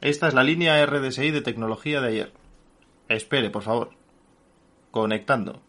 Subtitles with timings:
[0.00, 2.32] Esta es la línea RDSI de tecnología de ayer.
[3.08, 3.90] Espere, por favor.
[4.90, 5.60] Conectando.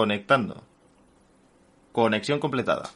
[0.00, 0.64] Conectando.
[1.92, 2.88] Conexión completada.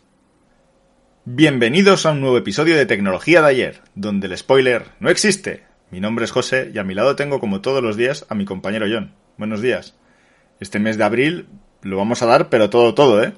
[1.27, 5.67] Bienvenidos a un nuevo episodio de Tecnología de ayer, donde el spoiler no existe.
[5.91, 8.47] Mi nombre es José y a mi lado tengo como todos los días a mi
[8.47, 9.13] compañero John.
[9.37, 9.95] Buenos días.
[10.61, 11.47] Este mes de abril
[11.83, 13.35] lo vamos a dar, pero todo, todo, ¿eh?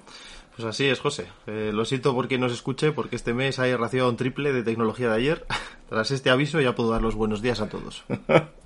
[0.54, 1.26] Pues así es, José.
[1.48, 5.08] Eh, lo siento por quien nos escuche, porque este mes hay ración triple de tecnología
[5.08, 5.44] de ayer.
[5.88, 8.04] Tras este aviso ya puedo dar los buenos días a todos.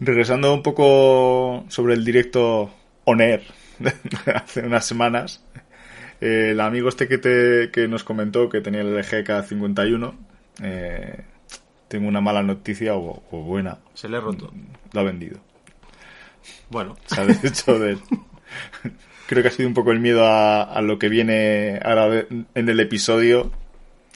[0.00, 2.72] Regresando un poco sobre el directo
[3.04, 3.42] On Air
[3.78, 3.92] de
[4.34, 5.44] hace unas semanas,
[6.20, 10.14] eh, el amigo este que, te, que nos comentó que tenía el LG K51,
[10.62, 11.24] eh,
[11.88, 13.78] tengo una mala noticia o, o buena.
[13.94, 14.52] Se le ha roto.
[14.92, 15.38] Lo ha vendido.
[16.70, 17.98] Bueno, Se ha deshecho de él.
[19.26, 22.68] Creo que ha sido un poco el miedo a, a lo que viene ahora en
[22.68, 23.52] el episodio.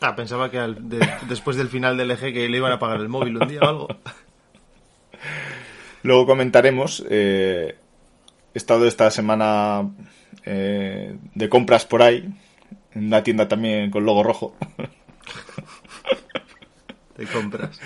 [0.01, 3.01] ah, pensaba que al- de- después del final del eje que le iban a pagar
[3.01, 3.89] el móvil un día o algo.
[6.05, 7.05] Luego comentaremos.
[7.11, 7.75] eh,
[8.55, 9.91] he estado esta semana
[10.45, 12.33] eh, de compras por ahí.
[12.95, 14.57] En una tienda también con logo rojo.
[17.17, 17.81] De compras.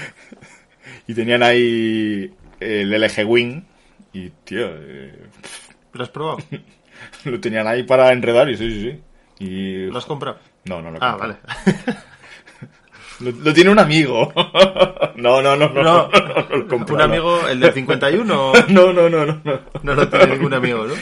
[1.06, 3.62] Y tenían ahí el LG Wing.
[4.12, 5.26] Y, tío, eh,
[5.92, 6.38] ¿Lo has probado?
[7.24, 8.90] lo tenían ahí para enredar y sí, sí,
[9.38, 9.44] sí.
[9.44, 9.86] Y...
[9.86, 10.38] ¿Lo has comprado?
[10.64, 11.38] No, no lo he Ah, comprado.
[11.44, 11.94] vale.
[13.20, 14.32] Lo, lo tiene un amigo.
[15.16, 16.08] no, no, no, no.
[16.88, 19.40] Un amigo, el del 51, No, no, no, no.
[19.44, 19.60] no.
[19.82, 20.94] no lo tiene ningún amigo, ¿no?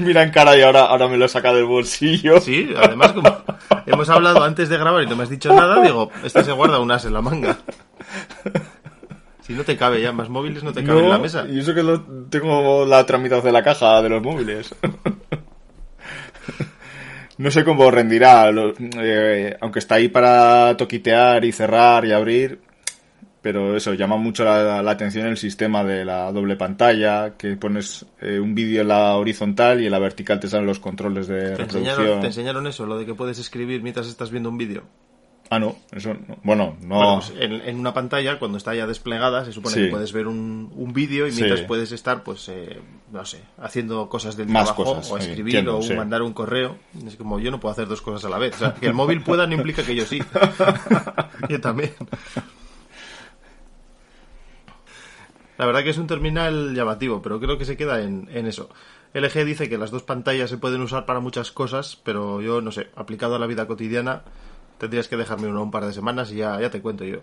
[0.00, 2.40] Mira en cara y ahora, ahora me lo saca del bolsillo.
[2.40, 3.42] Sí, además como
[3.86, 6.80] hemos hablado antes de grabar y no me has dicho nada, digo, este se guarda
[6.80, 7.58] un as en la manga.
[9.42, 11.46] Si no te cabe ya, más móviles no te caben en la mesa.
[11.48, 12.00] Y eso que lo,
[12.30, 14.74] tengo la otra mitad de la caja de los móviles.
[17.42, 22.60] No sé cómo rendirá, lo- eh, aunque está ahí para toquitear y cerrar y abrir.
[23.42, 28.06] Pero eso, llama mucho la, la atención el sistema de la doble pantalla, que pones
[28.20, 31.40] eh, un vídeo en la horizontal y en la vertical te salen los controles de
[31.40, 31.86] ¿Te reproducción.
[31.88, 34.84] enseñaron, te enseñaron eso, lo de que puedes escribir mientras estás viendo un vídeo.
[35.54, 36.38] Ah, no, eso no.
[36.42, 36.94] Bueno, no.
[36.96, 39.82] Bueno, pues en, en una pantalla, cuando está ya desplegada, se supone Sí.
[39.82, 41.42] que puedes ver un, un vídeo y Sí.
[41.42, 42.80] mientras puedes estar, pues, eh,
[43.12, 45.92] no sé, haciendo cosas del Más trabajo, cosas, o escribir, entiendo, o sí.
[45.92, 46.78] mandar un correo.
[47.06, 48.54] Es como yo no puedo hacer dos cosas a la vez.
[48.54, 50.20] O sea, que el móvil pueda no implica que yo sí.
[51.50, 51.92] yo también.
[55.58, 58.70] La verdad que es un terminal llamativo, pero creo que se queda en, en eso.
[59.14, 62.72] LG dice que las dos pantallas se pueden usar para muchas cosas, pero yo no
[62.72, 64.22] sé, aplicado a la vida cotidiana,
[64.82, 67.20] tendrías que dejarme uno un par de semanas y ya, ya te cuento yo.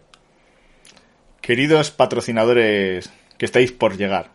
[1.41, 4.29] Queridos patrocinadores que estáis por llegar,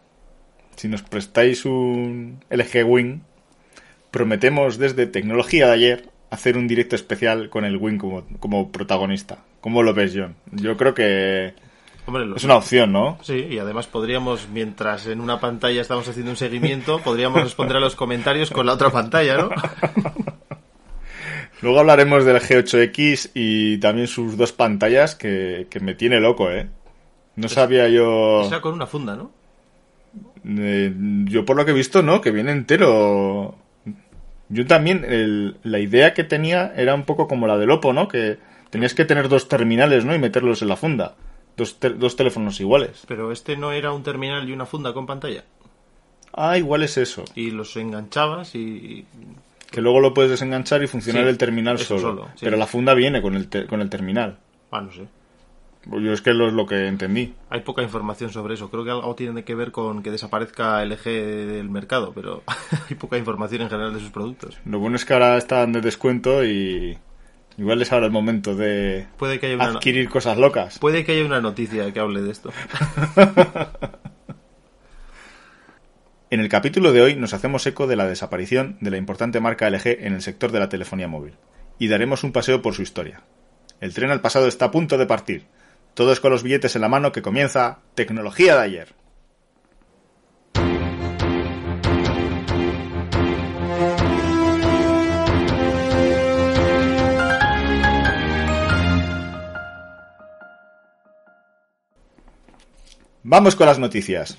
[0.76, 3.20] si nos prestáis un LG Wing,
[4.10, 9.38] prometemos desde Tecnología de ayer hacer un directo especial con el Wing como, como protagonista.
[9.62, 10.36] ¿Cómo lo ves, John?
[10.52, 11.54] Yo creo que
[12.06, 13.18] Hombre, lo- es una opción, ¿no?
[13.22, 17.80] Sí, y además podríamos, mientras en una pantalla estamos haciendo un seguimiento, podríamos responder a
[17.80, 19.48] los comentarios con la otra pantalla, ¿no?
[21.64, 26.68] Luego hablaremos del G8X y también sus dos pantallas que, que me tiene loco, ¿eh?
[27.36, 28.40] No sabía yo...
[28.40, 29.30] O sea, con una funda, ¿no?
[30.46, 30.92] Eh,
[31.24, 33.56] yo por lo que he visto, no, que viene entero.
[34.50, 38.08] Yo también, el- la idea que tenía era un poco como la del Oppo, ¿no?
[38.08, 38.38] Que
[38.70, 40.14] tenías que tener dos terminales, ¿no?
[40.14, 41.16] Y meterlos en la funda.
[41.56, 43.04] Dos, te- dos teléfonos iguales.
[43.08, 45.44] Pero este no era un terminal y una funda con pantalla.
[46.34, 47.24] Ah, igual es eso.
[47.34, 49.06] Y los enganchabas y...
[49.74, 52.00] Que luego lo puedes desenganchar y funcionar Sí, el terminal solo.
[52.00, 52.44] solo, sí.
[52.44, 54.38] Pero la funda viene con el, te- con el terminal.
[54.70, 55.06] Ah, no sé.
[55.86, 57.34] Yo es que lo es lo que entendí.
[57.50, 58.70] Hay poca información sobre eso.
[58.70, 62.42] Creo que algo tiene que ver con que desaparezca LG del mercado, pero
[62.88, 64.56] hay poca información en general de sus productos.
[64.64, 66.96] Lo bueno es que ahora están de descuento y
[67.58, 70.78] igual es ahora el momento de Puede que haya una, adquirir cosas locas.
[70.78, 72.50] puede que haya una noticia que hable de esto.
[76.34, 79.70] En el capítulo de hoy nos hacemos eco de la desaparición de la importante marca
[79.70, 81.36] LG en el sector de la telefonía móvil
[81.78, 83.22] y daremos un paseo por su historia.
[83.80, 85.46] El tren al pasado está a punto de partir.
[85.94, 88.88] Todos con los billetes en la mano que comienza Tecnología de ayer.
[103.22, 104.36] Vamos con las noticias.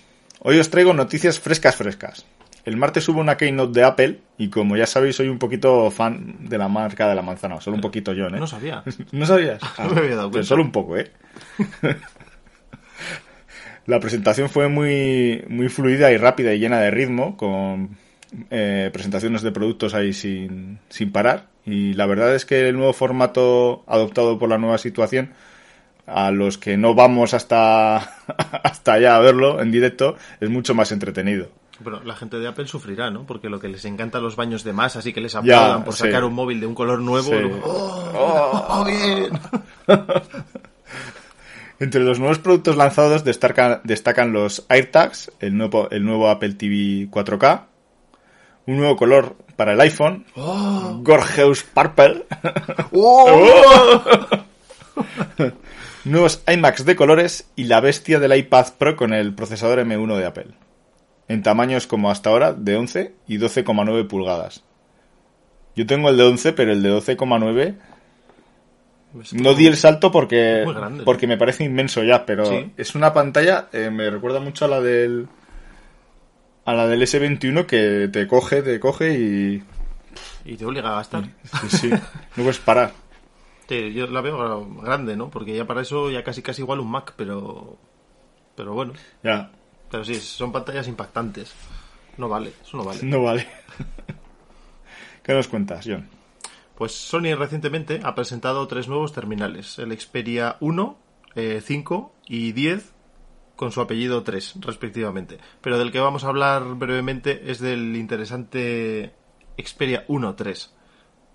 [0.47, 2.23] Hoy os traigo noticias frescas frescas.
[2.65, 6.35] El martes hubo una keynote de Apple y como ya sabéis soy un poquito fan
[6.47, 8.31] de la marca de la manzana, solo un poquito yo, ¿eh?
[8.31, 8.83] No sabía.
[9.11, 9.59] ¿No sabías?
[9.79, 10.47] No me había dado Pero cuenta.
[10.47, 11.11] solo un poco, ¿eh?
[13.87, 17.97] La presentación fue muy, muy fluida y rápida y llena de ritmo, con
[18.51, 21.47] eh, presentaciones de productos ahí sin, sin parar.
[21.65, 25.31] Y la verdad es que el nuevo formato adoptado por la nueva situación,
[26.07, 27.97] a los que no vamos hasta,
[28.63, 31.49] hasta allá a verlo en directo, es mucho más entretenido.
[31.83, 33.25] Pero la gente de Apple sufrirá, ¿no?
[33.25, 36.03] Porque lo que les encanta los baños de más, así que les aplaudan por sí.
[36.03, 37.31] sacar un móvil de un color nuevo.
[37.31, 37.37] Sí.
[37.37, 39.39] luego, ¡Oh, oh, bien!
[41.79, 47.09] Entre los nuevos productos lanzados destacan, destacan los AirTags, el nuevo, el nuevo Apple TV
[47.11, 47.63] 4K,
[48.67, 52.25] un nuevo color para el iPhone, Gorgeous Purple,
[52.93, 53.51] ¡Oh!
[56.05, 60.25] Nuevos iMacs de colores y la bestia del iPad Pro con el procesador M1 de
[60.25, 60.47] Apple,
[61.27, 64.63] en tamaños como hasta ahora de 11 y 12,9 pulgadas.
[65.75, 67.75] Yo tengo el de 11, pero el de 12,9
[69.33, 72.71] no di el salto porque, grande, porque me parece inmenso ya, pero Sí.
[72.77, 75.27] es una pantalla, eh, me recuerda mucho a la del
[76.65, 79.63] a la del S21 que te coge, te coge y
[80.45, 81.23] Y te obliga a gastar.
[81.61, 81.99] sí, sí, no
[82.43, 82.91] puedes parar.
[83.67, 85.29] Sí, yo la veo gra- grande, ¿no?
[85.29, 87.77] Porque ya para eso ya casi casi igual un Mac, pero...
[88.55, 88.93] Pero bueno.
[89.23, 89.51] Ya,
[89.91, 91.53] Pero sí, son pantallas impactantes.
[92.17, 92.99] No vale, eso no vale.
[93.03, 93.47] no vale.
[95.23, 96.07] ¿Qué nos cuentas, John?
[96.75, 100.97] Pues Sony recientemente ha presentado tres nuevos terminales, el Xperia 1,
[101.35, 102.93] eh, 5 y 10,
[103.55, 105.39] con su apellido 3, respectivamente.
[105.61, 109.13] Pero del que vamos a hablar brevemente es del interesante
[109.57, 110.73] Xperia 1 3.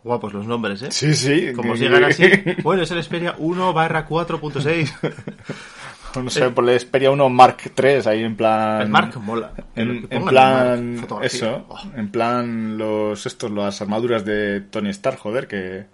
[0.03, 0.89] Guapos los nombres, ¿eh?
[0.91, 1.53] Sí, sí.
[1.55, 2.25] Como os llegan así.
[2.63, 4.93] Bueno, es el Xperia 1 barra 4.6.
[6.21, 9.53] No sé, por la Xperia 1 Mark 3 ahí en plan El Mark mola.
[9.77, 11.79] En, en plan, el Mark, eso, Oh.
[11.97, 15.87] en plan los estos, las armaduras de Tony Stark, joder, que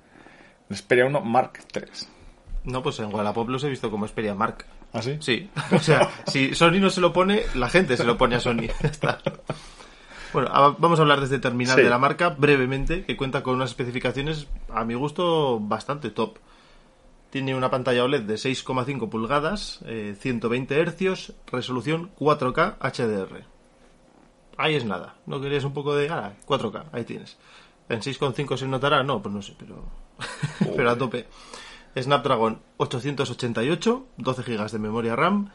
[0.71, 2.09] el Xperia 1 Mark 3.
[2.65, 4.65] No, pues en Wallapop los he visto como Xperia Mark.
[4.95, 5.19] ¿Ah, sí?
[5.21, 8.41] Sí, o sea, si Sony no se lo pone, la gente se lo pone a
[8.41, 8.69] Sony.
[10.33, 11.83] Bueno, vamos a hablar de este terminal Sí.
[11.83, 16.39] de la marca brevemente, que cuenta con unas especificaciones, a mi gusto, bastante top.
[17.31, 23.45] Tiene una pantalla OLED de 6,5 pulgadas, eh, 120 Hz, resolución 4K HDR.
[24.59, 25.17] Ahí es nada.
[25.27, 26.09] ¿No querías un poco de...
[26.09, 27.37] Ah, 4K, ahí tienes.
[27.89, 29.03] ¿En 6,5 se notará?
[29.03, 29.85] No, pues no sé, pero...
[30.77, 31.27] pero a tope.
[31.99, 35.51] Snapdragon 888, 12 GB de memoria RAM,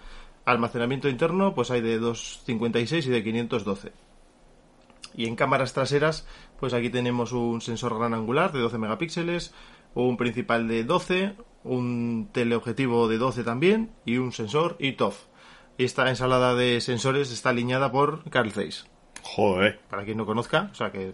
[0.46, 3.92] almacenamiento interno, pues hay de 256 y de 512.
[5.16, 6.26] Y en cámaras traseras,
[6.60, 9.54] pues aquí tenemos un sensor gran angular de 12 megapíxeles,
[9.94, 15.26] un principal de 12, un teleobjetivo de 12 también y un sensor ITOF.
[15.78, 18.86] Y esta ensalada de sensores está alineada por Carl Zeiss.
[19.24, 19.80] Joder.
[19.90, 21.14] Para quien no conozca, o sea que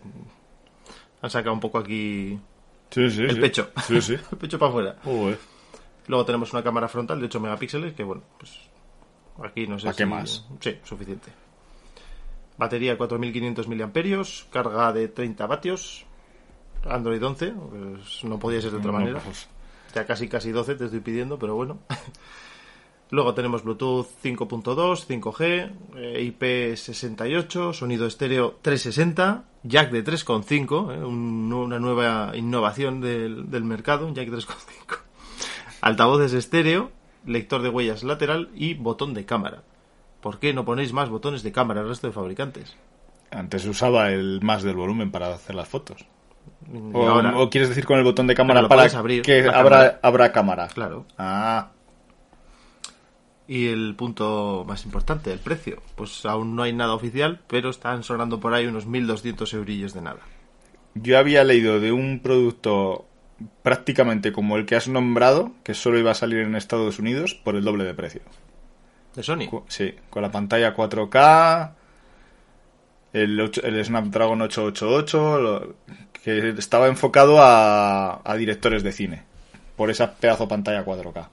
[1.22, 2.40] han sacado un poco aquí
[2.90, 3.40] Sí, sí, el sí.
[3.42, 3.70] pecho.
[3.90, 4.96] El pecho para afuera.
[5.04, 5.38] Joder.
[6.08, 8.54] Luego tenemos una cámara frontal de 8 megapíxeles, que bueno, pues
[9.44, 9.98] aquí no sé ¿Pa' si...
[9.98, 10.46] qué más?
[10.62, 11.32] Sí, suficiente.
[12.58, 16.06] Batería 4500 miliamperios, carga de 30 vatios,
[16.90, 19.20] Android 11, pues no podía ser de otra No, manera.
[19.20, 19.48] pues,
[19.94, 21.80] Ya casi casi 12 te estoy pidiendo, pero bueno.
[23.10, 31.54] Luego tenemos Bluetooth 5.2, 5G, eh, IP68, sonido estéreo 360, jack de 3.5, eh, un-
[31.54, 34.98] una nueva innovación del, del mercado, un jack 3.5.
[35.82, 36.92] Altavoces estéreo,
[37.26, 39.64] lector de huellas lateral y botón de cámara.
[40.22, 42.76] ¿Por qué no ponéis más botones de cámara al resto de fabricantes?
[43.32, 46.06] Antes usaba el más del volumen para hacer las fotos.
[46.72, 49.60] Y O, ahora, o quieres decir con el botón de cámara para abrir, que la
[49.60, 50.32] abra, cámara.
[50.32, 50.68] cámara.
[50.74, 51.06] claro.
[51.18, 51.72] Ah,
[53.48, 55.82] Y el punto más importante, el precio.
[55.96, 60.02] Pues aún no hay nada oficial, pero están sonando por ahí unos 1.200 eurillos de
[60.02, 60.20] nada.
[60.96, 63.06] yo había leído de un producto
[63.62, 67.56] prácticamente como el que has nombrado, que solo iba a salir en Estados Unidos por
[67.56, 68.22] el doble de precio.
[69.18, 69.48] ¿De Sony?
[69.50, 71.72] Cu- Sí, con la pantalla 4K,
[73.14, 75.76] el, el Snapdragon 888, lo-
[76.24, 79.24] que estaba enfocado a, a directores de cine,
[79.76, 81.28] por esa pedazo pantalla 4K.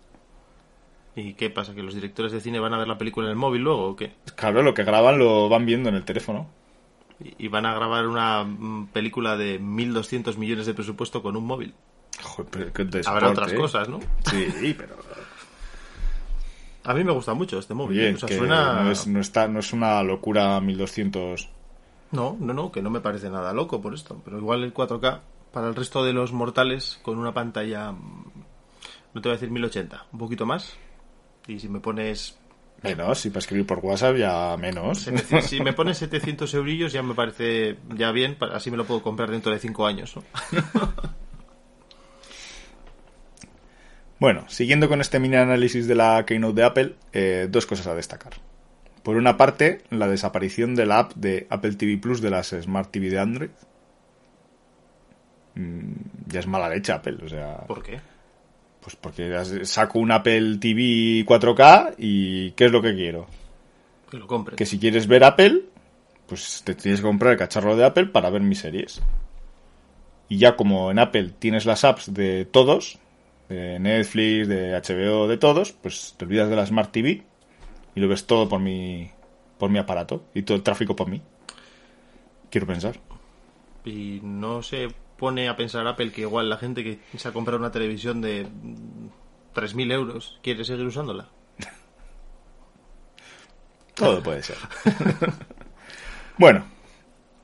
[1.16, 1.74] ¿Y qué pasa?
[1.74, 3.96] ¿Que los directores de cine van a ver la película en el móvil luego o
[3.96, 4.12] qué?
[4.34, 6.48] Claro, lo que graban lo van viendo en el teléfono.
[7.38, 11.74] ¿Y van a grabar una mm, película de 1.200 millones de presupuesto con un móvil?
[12.22, 13.56] Joder, pero qué Habrá otras ¿eh?
[13.56, 14.00] cosas, ¿no?
[14.30, 14.96] Sí, pero
[16.84, 17.98] A mí me gusta mucho este móvil.
[17.98, 18.82] oye, o sea, que suena...
[18.82, 21.48] no, es, no, está, no es una locura 1200.
[22.12, 24.20] No, no, no, que no me parece nada loco por esto.
[24.24, 25.20] Pero igual el 4K,
[25.52, 30.06] para el resto de los mortales, con una pantalla, no te voy a decir 1080,
[30.12, 30.76] un poquito más.
[31.46, 32.38] Y si me pones
[32.82, 35.08] Menos, y para escribir por WhatsApp ya menos.
[35.42, 39.30] Si me pones 700 eurillos ya me parece ya bien, así me lo puedo comprar
[39.30, 40.14] dentro de 5 años.
[40.16, 40.22] ¿no?
[44.18, 47.94] Bueno, siguiendo con este mini análisis de la Keynote de Apple, eh, dos cosas a
[47.94, 48.34] destacar.
[49.02, 52.90] Por una parte, la desaparición de la app de Apple TV Plus de las Smart
[52.90, 53.50] TV de Android.
[55.56, 55.92] Mm,
[56.26, 58.00] ya es mala leche Apple, o sea, ¿Por qué?
[58.80, 63.26] pues porque saco un Apple TV 4K y ¿qué es lo que quiero?
[64.10, 64.56] Que lo compres.
[64.56, 65.62] Que si quieres ver Apple,
[66.26, 69.00] pues te tienes que comprar el cacharro de Apple para ver mis series.
[70.28, 72.98] Y ya como en Apple tienes las apps de todos,
[73.48, 77.22] de Netflix, de HBO, de todos, pues te olvidas de la Smart TV
[77.94, 79.10] y lo ves todo por mi,
[79.58, 81.22] por mi aparato y todo el tráfico por mí.
[82.50, 82.98] Quiero pensar.
[83.84, 87.58] Y no se pone a pensar Apple que igual la gente que se ha comprado
[87.58, 89.08] una televisión de mm,
[89.54, 91.28] 3.000 euros quiere seguir usándola.
[93.94, 94.56] Todo puede ser.
[96.38, 96.64] bueno,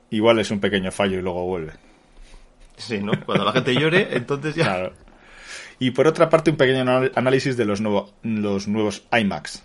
[0.09, 1.73] igual es un pequeño fallo y luego vuelve.
[2.77, 3.11] Sí, ¿no?
[3.25, 4.63] Cuando la gente llore, entonces ya...
[4.63, 4.93] Claro.
[5.81, 6.81] Y por otra parte, un pequeño
[7.15, 9.63] análisis de los, nuevo- los nuevos iMacs.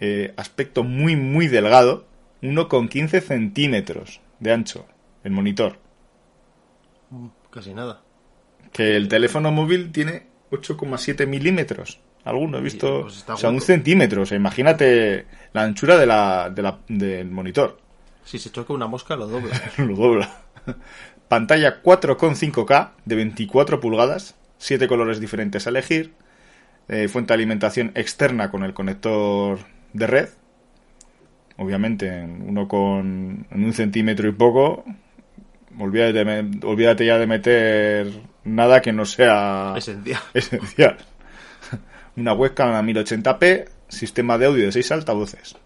[0.00, 2.06] Eh, aspecto muy, muy delgado.
[2.42, 4.86] 1,15 centímetros de ancho.
[5.22, 5.78] El monitor.
[7.50, 8.00] Casi nada.
[8.72, 12.00] Que el teléfono móvil tiene 8,7 milímetros.
[12.24, 13.02] Alguno he visto.
[13.02, 14.22] pues o sea, un centímetro.
[14.22, 17.78] O sea, imagínate la anchura de la, de la- del monitor.
[18.24, 19.60] Si se choca una mosca, lo dobla.
[19.76, 20.40] Lo dobla.
[21.28, 26.12] Pantalla 4,5K de 24 pulgadas, 7 colores diferentes a elegir,
[26.88, 29.58] eh, fuente de alimentación externa con el conector
[29.92, 30.28] de red,
[31.56, 34.84] obviamente en uno con en un centímetro y poco,
[35.78, 38.12] olvídate, de olvídate ya de meter
[38.44, 40.20] nada que no sea Esencial.
[40.34, 40.96] esencial.
[42.16, 45.56] Una webcam a 1080p, sistema de audio de 6 altavoces.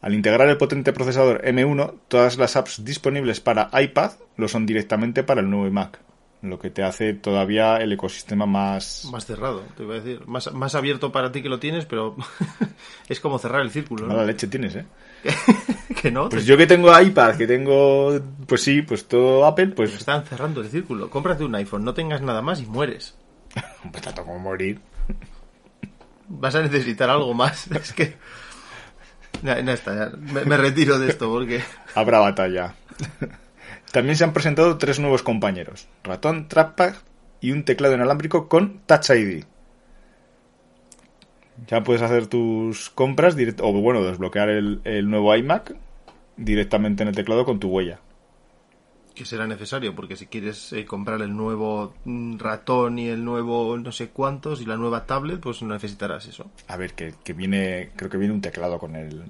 [0.00, 5.22] Al integrar el potente procesador M1, todas las apps disponibles para iPad lo son directamente
[5.22, 6.00] para el nuevo iMac,
[6.42, 9.06] lo que te hace todavía el ecosistema más...
[9.12, 10.26] Más cerrado, te iba a decir.
[10.26, 12.16] Más, más abierto para ti que lo tienes, pero
[13.08, 14.26] es como cerrar el círculo, Mala ¿no?
[14.26, 14.86] leche tienes, ¿eh?
[16.00, 18.18] que no, Pues yo que tengo iPad, que tengo...
[18.46, 19.94] Pues sí, pues todo Apple, te pues...
[19.94, 21.10] están cerrando el círculo.
[21.10, 23.16] Cómprate un iPhone, no tengas nada más y mueres.
[23.90, 24.80] Pues tanto como morir.
[26.28, 27.66] Vas a necesitar algo más.
[27.68, 28.16] Es que...
[29.42, 30.16] Ya, ya está, ya.
[30.16, 31.62] Me, me retiro de esto porque...
[31.94, 32.74] Habrá batalla.
[33.92, 36.94] También se han presentado tres nuevos compañeros: ratón, trackpad
[37.40, 39.44] y un teclado inalámbrico con Touch ID.
[41.66, 45.76] Ya puedes hacer tus compras o bueno, desbloquear el, el nuevo iMac
[46.36, 48.00] directamente en el teclado con tu huella.
[49.14, 53.76] que será necesario, porque si quieres eh, comprar el nuevo mm, ratón y el nuevo
[53.76, 56.50] no sé cuántos y la nueva tablet, pues necesitarás eso.
[56.68, 59.24] A ver, que, que viene, creo que viene un teclado con el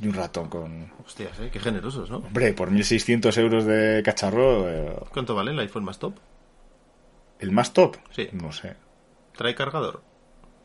[0.00, 0.90] y un ratón con.
[1.04, 1.50] Hostias, ¿eh?
[1.52, 2.18] Qué generosos, ¿no?
[2.18, 6.14] Hombre, por 1600 euros de cacharro, eh, ¿Cuánto vale el iPhone más top?
[7.38, 7.96] el más top.
[8.10, 8.28] Sí.
[8.32, 8.74] No sé.
[9.36, 10.02] ¿Trae cargador?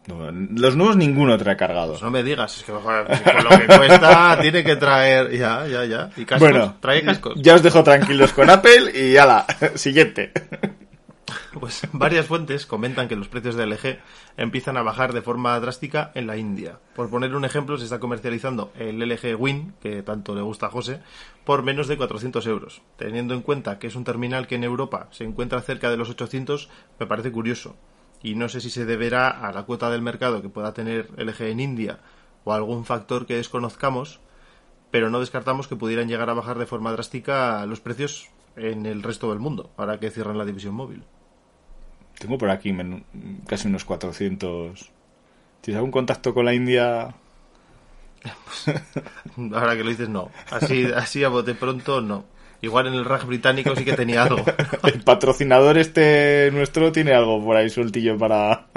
[0.08, 1.92] No, los nuevos ninguno trae cargado.
[1.92, 5.38] Pues no me digas, es que joder, con lo que cuesta tiene que traer...
[5.38, 6.10] Ya, ya, ya.
[6.18, 6.50] ¿Y cascos?
[6.50, 7.34] Bueno, ¿Trae cascos?
[7.36, 10.32] ya os dejo tranquilos con Apple y ala, siguiente.
[11.60, 14.00] Pues varias fuentes comentan que los precios de LG
[14.38, 16.80] empiezan a bajar de forma drástica en la India.
[16.96, 20.70] Por poner un ejemplo, se está comercializando el LG Win, que tanto le gusta a
[20.70, 21.02] José,
[21.46, 22.82] por menos de 400 euros.
[22.98, 26.10] Teniendo en cuenta que es un terminal que en Europa se encuentra cerca de los
[26.10, 26.70] 800,
[27.00, 27.76] me parece curioso.
[28.24, 31.42] Y no sé si se deberá a la cuota del mercado que pueda tener LG
[31.44, 32.00] en India
[32.44, 34.20] o a algún factor que desconozcamos,
[34.92, 39.04] pero no descartamos que pudieran llegar a bajar de forma drástica los precios en el
[39.04, 41.04] resto del mundo, ahora que cierran la división móvil.
[42.22, 42.72] Tengo por aquí
[43.48, 44.92] casi unos 400.
[45.62, 47.16] ¿Tienes algún contacto con la India?
[49.54, 50.30] Ahora que lo dices, no.
[50.52, 52.26] Así, así a bote pronto, no.
[52.62, 54.46] Igual en el RAG británico sí que tenía algo.
[54.84, 58.68] El patrocinador este nuestro tiene algo por ahí sueltillo para...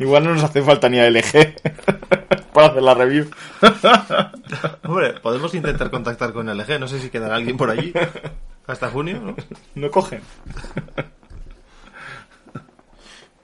[0.00, 1.54] Igual no nos hace falta ni a LG
[2.52, 3.30] para hacer la review.
[4.82, 6.80] Hombre, podemos intentar contactar con LG.
[6.80, 7.92] No sé si quedará alguien por allí.
[8.66, 9.36] Hasta junio, ¿no?
[9.76, 10.22] No cogen.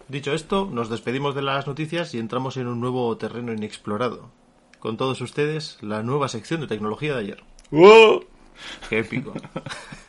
[0.09, 4.31] Dicho esto, nos despedimos de las noticias y entramos en un nuevo terreno inexplorado.
[4.79, 7.45] Con todos ustedes, la nueva sección de tecnología de ayer.
[8.89, 9.33] Qué épico.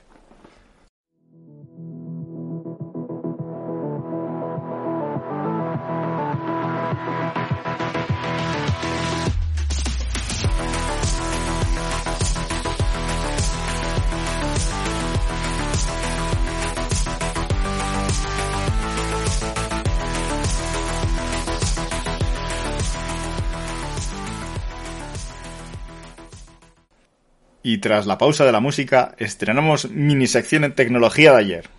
[27.67, 31.69] Y tras la pausa de la música, estrenamos mini sección en tecnología de ayer.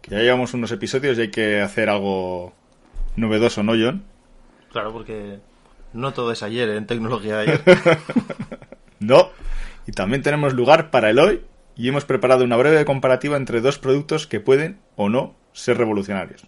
[0.00, 2.52] Que ya llevamos unos episodios y hay que hacer algo
[3.16, 4.04] novedoso, ¿no, John?
[4.70, 5.40] Claro, porque
[5.92, 7.62] no todo es ayer en tecnología de ayer.
[9.00, 9.30] no.
[9.88, 11.42] Y también tenemos lugar para el hoy
[11.74, 16.46] y hemos preparado una breve comparativa entre dos productos que pueden o no ser revolucionarios.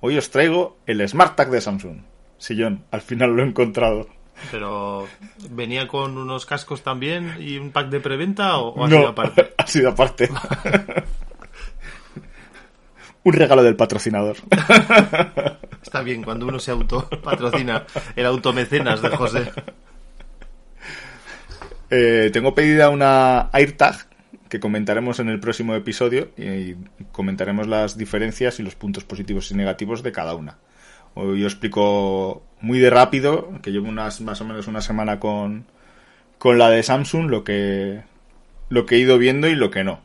[0.00, 2.02] Hoy os traigo el Smart Tag de Samsung.
[2.36, 4.06] Sí, John, al final lo he encontrado.
[4.50, 5.06] Pero,
[5.50, 9.54] ¿venía con unos cascos también y un pack de preventa o, ha sido aparte?
[9.58, 10.28] Ha sido aparte.
[13.22, 14.36] un regalo del patrocinador.
[15.82, 17.86] Está bien cuando uno se auto patrocina
[18.16, 19.52] el automecenas de José.
[21.90, 24.06] Eh, tengo pedida una AirTag
[24.48, 26.74] que comentaremos en el próximo episodio y
[27.10, 30.58] comentaremos las diferencias y los puntos positivos y negativos de cada una.
[31.14, 35.66] Hoy yo explico muy de rápido, que llevo unas, más o menos una semana con,
[36.38, 38.02] con la de Samsung, lo que,
[38.68, 40.00] lo que he ido viendo y lo que no.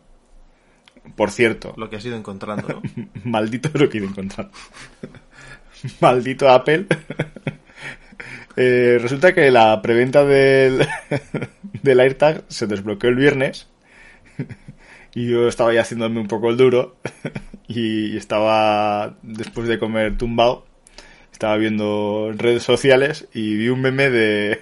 [1.15, 1.73] Por cierto.
[1.77, 2.81] Lo que has ido encontrando, ¿no?
[3.23, 4.51] Maldito lo que he ido encontrando.
[6.01, 6.87] Maldito Apple.
[8.59, 10.87] Eh, resulta que la preventa del,
[11.83, 13.67] del AirTag se desbloqueó el viernes
[15.13, 16.95] y yo estaba ya haciéndome un poco el duro
[17.67, 20.66] y estaba después de comer tumbado
[21.38, 24.60] estaba viendo redes sociales y vi un meme de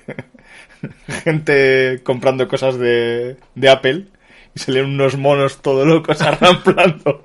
[1.24, 4.08] gente comprando cosas de, de Apple
[4.54, 7.24] y salieron unos monos todo locos arramplando.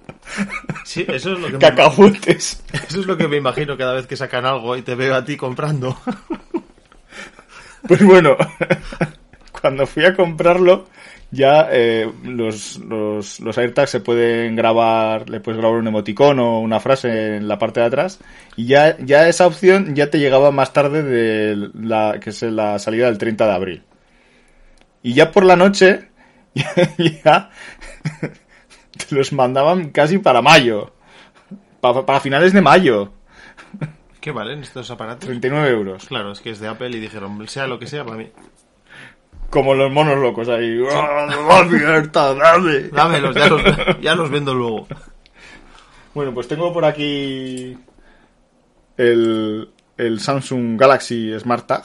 [0.85, 2.62] Sí, eso es lo que Cacahuetes.
[2.73, 5.25] eso es lo que me imagino cada vez que sacan algo y te veo a
[5.25, 6.00] ti comprando.
[7.88, 8.37] Pues bueno,
[9.61, 10.87] cuando fui a comprarlo,
[11.30, 16.60] ya eh, los, los, los, AirTags se pueden grabar, le puedes grabar un emoticono o
[16.60, 18.18] una frase en la parte de atrás
[18.56, 22.78] y ya, ya esa opción ya te llegaba más tarde de la que es la
[22.78, 23.82] salida del 30 de abril.
[25.02, 26.10] Y ya por la noche
[27.25, 27.50] ya,
[28.20, 30.92] te los mandaban casi para mayo,
[31.81, 33.12] para finales de mayo.
[34.20, 35.26] ¿Qué valen estos aparatos?
[35.26, 36.07] 39 euros.
[36.07, 38.31] Claro, es que es de Apple y dijeron, sea lo que sea, para mí
[39.50, 40.80] como los monos locos ahí.
[40.90, 41.26] ¡Ah,
[42.12, 42.88] dame!
[42.92, 43.34] Dámelos,
[44.00, 44.86] ya los, vendo luego.
[46.14, 47.76] Bueno, pues tengo por aquí
[48.96, 51.82] el, el Samsung Galaxy Smart Tag.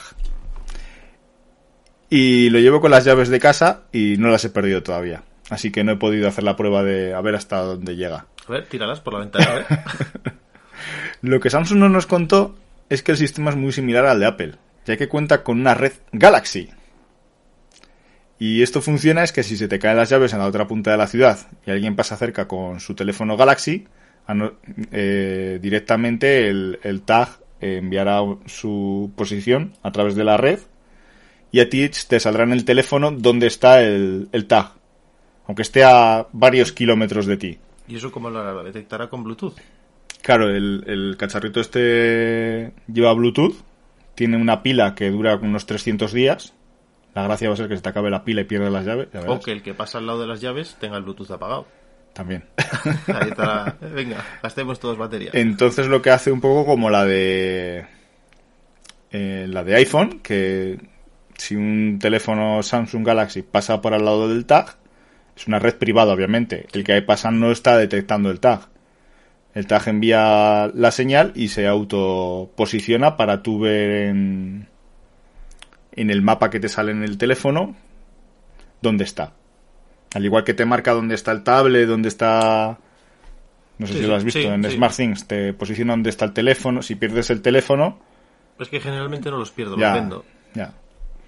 [2.09, 5.23] Y lo llevo con las llaves de casa y no las he perdido todavía.
[5.49, 8.27] Así que no he podido hacer la prueba de a ver hasta dónde llega.
[8.47, 9.65] A ver, tíralas por la ventana.
[11.21, 12.55] lo que Samsung no nos contó
[12.89, 15.73] es que el sistema es muy similar al de Apple, ya que cuenta con una
[15.73, 16.69] red Galaxy,
[18.37, 20.91] y esto funciona es que si se te caen las llaves en la otra punta
[20.91, 23.87] de la ciudad y alguien pasa cerca con su teléfono Galaxy,
[24.91, 27.29] eh, directamente el, tag
[27.61, 30.59] enviará su posición a través de la red
[31.51, 34.73] y a ti te saldrá en el teléfono donde está el, tag,
[35.47, 37.57] aunque esté a varios kilómetros de ti.
[37.87, 39.55] ¿Y eso cómo lo detectará con Bluetooth?
[40.21, 43.55] Claro, el, el cacharrito este lleva Bluetooth,
[44.15, 46.54] tiene una pila que dura unos 300 días
[47.15, 49.07] la gracia va a ser que se te acabe la pila y pierdas las llaves.
[49.25, 51.65] O que el que pasa al lado de las llaves tenga el Bluetooth apagado.
[52.11, 52.43] También.
[53.07, 53.77] Ahí está.
[53.93, 55.33] Venga, gastemos todos baterías.
[55.33, 57.85] Entonces lo que hace un poco como la de.
[59.11, 60.77] Eh, la de iPhone, que
[61.37, 64.75] si un teléfono Samsung Galaxy pasa por al lado del tag,
[65.37, 66.67] es una red privada, obviamente.
[66.73, 68.67] El que ahí pasa no está detectando el tag.
[69.53, 74.67] El tag envía la señal y se autoposiciona para tú ver en,
[75.95, 77.75] en el mapa que te sale en el teléfono
[78.81, 79.33] dónde está.
[80.13, 82.79] Al igual que te marca dónde está el tablet, dónde está...
[83.77, 86.81] No sé si lo has visto, en SmartThings te posiciona dónde está el teléfono.
[86.81, 87.99] Si pierdes el teléfono...
[88.57, 90.23] Es que generalmente no los pierdo, los vendo.
[90.53, 90.73] Ya.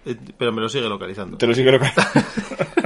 [0.05, 1.37] Eh, pero me lo sigue localizando.
[1.37, 2.25] Te lo sigue localizando.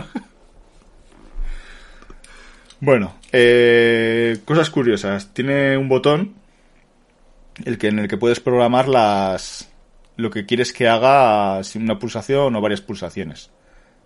[2.80, 5.32] bueno, eh, cosas curiosas.
[5.32, 6.34] Tiene un botón
[7.63, 9.70] el que, en el que puedes programar las,
[10.17, 13.52] lo que quieres que haga una pulsación o varias pulsaciones.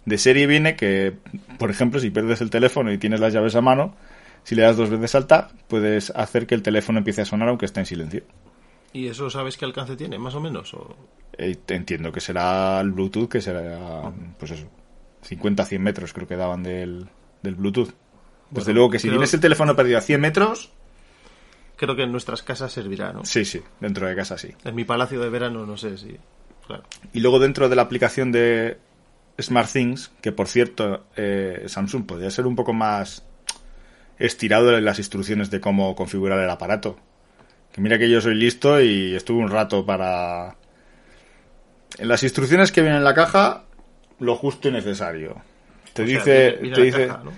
[0.05, 1.13] De serie viene que,
[1.57, 3.95] por ejemplo, si pierdes el teléfono y tienes las llaves a mano,
[4.43, 7.49] si le das dos veces al tap, puedes hacer que el teléfono empiece a sonar
[7.49, 8.23] aunque esté en silencio.
[8.93, 10.73] ¿Y eso sabes qué alcance tiene, más o menos?
[10.75, 10.95] O...
[11.37, 14.67] Eh, entiendo que será el Bluetooth, que será, pues eso,
[15.23, 17.07] 50 100 metros creo que daban del,
[17.41, 17.89] del Bluetooth.
[18.51, 20.71] Desde luego que si tienes el teléfono perdido a 100 metros,
[21.75, 23.25] creo que en nuestras casas servirá, ¿no?
[23.25, 24.49] Sí, sí, dentro de casa sí.
[24.63, 26.17] En mi palacio de verano no sé si...
[26.67, 26.83] Claro.
[27.13, 28.79] Y luego dentro de la aplicación de
[29.39, 33.23] SmartThings, que por cierto eh, Samsung podría ser un poco más
[34.17, 36.97] estirado en las instrucciones de cómo configurar el aparato.
[37.71, 40.55] Que mira que yo soy listo y estuve un rato para...
[41.97, 43.65] En las instrucciones que vienen en la caja,
[44.19, 45.41] lo justo y necesario.
[45.93, 47.31] Te O dice, te dice caja, ¿no?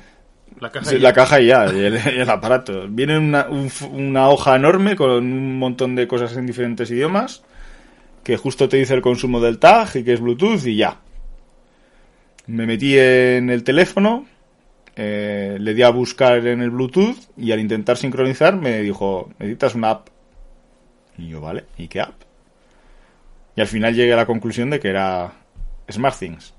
[0.60, 2.88] La caja, sí, y- la caja y ya, y el, y el aparato.
[2.90, 7.44] Viene una, un f- una hoja enorme con un montón de cosas en diferentes idiomas,
[8.24, 11.00] que justo te dice el consumo del tag y que es Bluetooth y ya.
[12.48, 14.26] Me metí en el teléfono,
[14.96, 19.76] eh, le di a buscar en el Bluetooth y al intentar sincronizar me dijo, necesitas
[19.76, 20.08] una app.
[21.18, 22.14] Y yo, vale, ¿y qué app?
[23.56, 25.34] Y al final llegué a la conclusión de que era
[25.92, 26.54] SmartThings.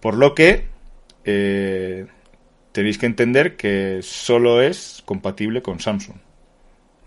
[0.00, 0.66] Por lo que
[1.24, 2.06] eh,
[2.72, 6.16] tenéis que entender que solo es compatible con Samsung.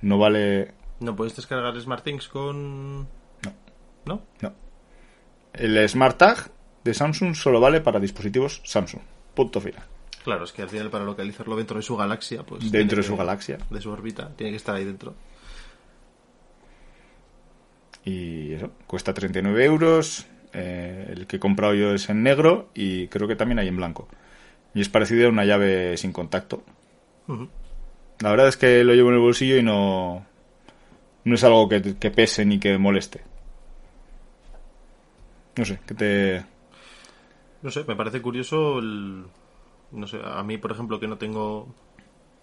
[0.02, 0.74] No vale...
[1.00, 3.02] ¿No puedes descargar SmartThings con...?
[3.02, 3.08] No.
[4.06, 4.21] ¿No?
[4.41, 4.54] No.
[5.54, 6.52] El Smart Tag
[6.84, 9.02] de Samsung solo vale para dispositivos Samsung.
[9.36, 9.84] Punto final.
[10.24, 12.71] Claro, es que al final para localizarlo dentro de su galaxia, pues...
[12.71, 13.58] Dentro de su que- galaxia.
[13.69, 15.15] De su órbita, tiene que estar ahí dentro.
[18.04, 20.28] Y eso, cuesta 39 euros.
[20.54, 23.78] eh, el que he comprado yo es en negro y creo que también hay en
[23.78, 24.08] blanco.
[24.74, 26.64] Y es parecido a una llave sin contacto.
[28.20, 30.26] La verdad es que lo llevo en el bolsillo y no,
[31.24, 33.22] no es algo que, que pese ni que moleste.
[35.58, 36.46] No sé, que te...
[37.62, 39.26] No sé, me parece curioso el...
[39.92, 41.74] No sé, a mí, por ejemplo, que no tengo...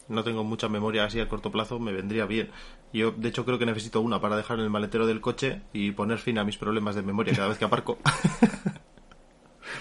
[0.09, 2.51] No tengo mucha memoria así a corto plazo, me vendría bien.
[2.95, 5.93] Yo, de hecho, creo que necesito una para dejar en el maletero del coche y
[5.93, 7.99] poner fin a mis problemas de memoria cada vez que aparco.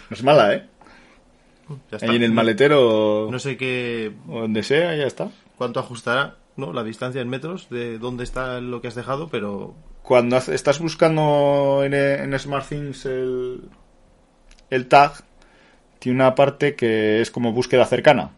[0.10, 0.70] No es mala, ¿eh?
[1.92, 2.10] Ya está.
[2.10, 4.14] Ahí en el maletero No sé qué...
[4.30, 5.30] o donde sea, ya está.
[5.58, 6.74] cuánto ajustará, ¿no?
[6.74, 9.76] La distancia en metros de dónde está lo que has dejado, pero...
[10.04, 13.62] Cuando estás buscando en, en SmartThings el,
[14.70, 15.12] el tag,
[16.00, 18.32] tiene una parte que es como búsqueda cercana.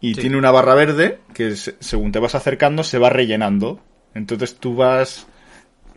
[0.00, 0.22] Y Sí.
[0.22, 3.80] tiene una barra verde que se- según te vas acercando se va rellenando.
[4.14, 5.26] Entonces tú vas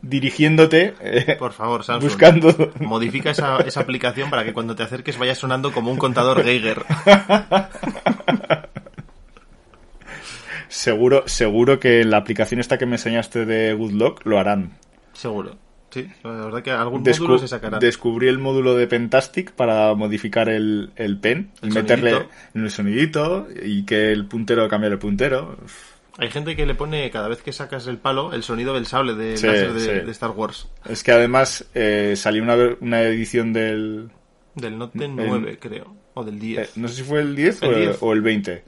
[0.01, 2.03] dirigiéndote eh, Por favor, Samsung.
[2.09, 2.73] buscando...
[2.79, 6.83] Modifica esa, esa aplicación para que cuando te acerques vaya sonando como un contador Geiger.
[10.67, 14.71] Seguro, seguro que la aplicación esta que me enseñaste de Goodlock lo harán.
[15.13, 15.57] Seguro.
[15.89, 17.77] Sí, la verdad que algún Descu- módulo se sacará.
[17.79, 23.45] Descubrí el módulo de Pentastic para modificar el, el pen, El meterle en el sonidito
[23.61, 25.57] y que el puntero cambiara el puntero.
[26.17, 29.15] Hay gente que le pone cada vez que sacas el palo el sonido del sable
[29.15, 30.05] de, Sí, láser de, sí.
[30.05, 30.67] de Star Wars.
[30.87, 34.09] Es que además eh, salió una, una edición del...
[34.55, 35.95] Del Note 9, creo.
[36.13, 36.59] O del 10.
[36.67, 37.97] eh, no sé si fue el 10, El o, 10.
[38.01, 38.63] o el 20.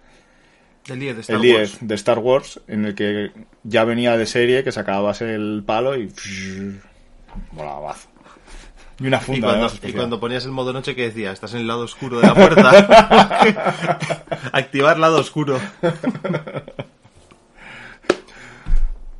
[0.88, 1.78] del 10 de Star El 10 Wars.
[1.82, 3.32] de Star Wars, en el que
[3.64, 6.10] ya venía de serie, que sacabas el palo y...
[7.52, 8.08] Volaba mazo.
[9.00, 9.48] Y una Y funda.
[9.50, 12.22] cuando, además, y cuando ponías el modo noche que decía, estás en el lado oscuro
[12.22, 12.72] de la puerta.
[14.54, 15.60] Activar lado oscuro.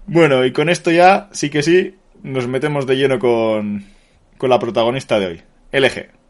[0.06, 3.86] Bueno, y con esto ya, sí que sí, nos metemos de lleno con,
[4.38, 6.23] con la protagonista de hoy, LG.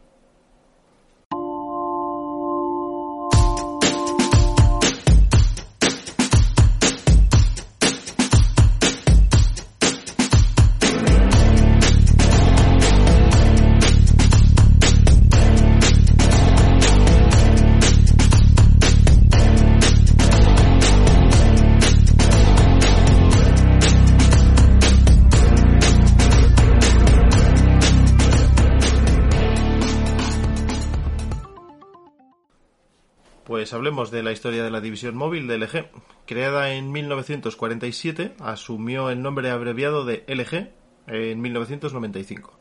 [33.64, 35.86] Pues hablemos de la historia de la división móvil de LG.
[36.26, 40.68] Creada en 1947, asumió el nombre abreviado de LG
[41.06, 42.60] en 1995.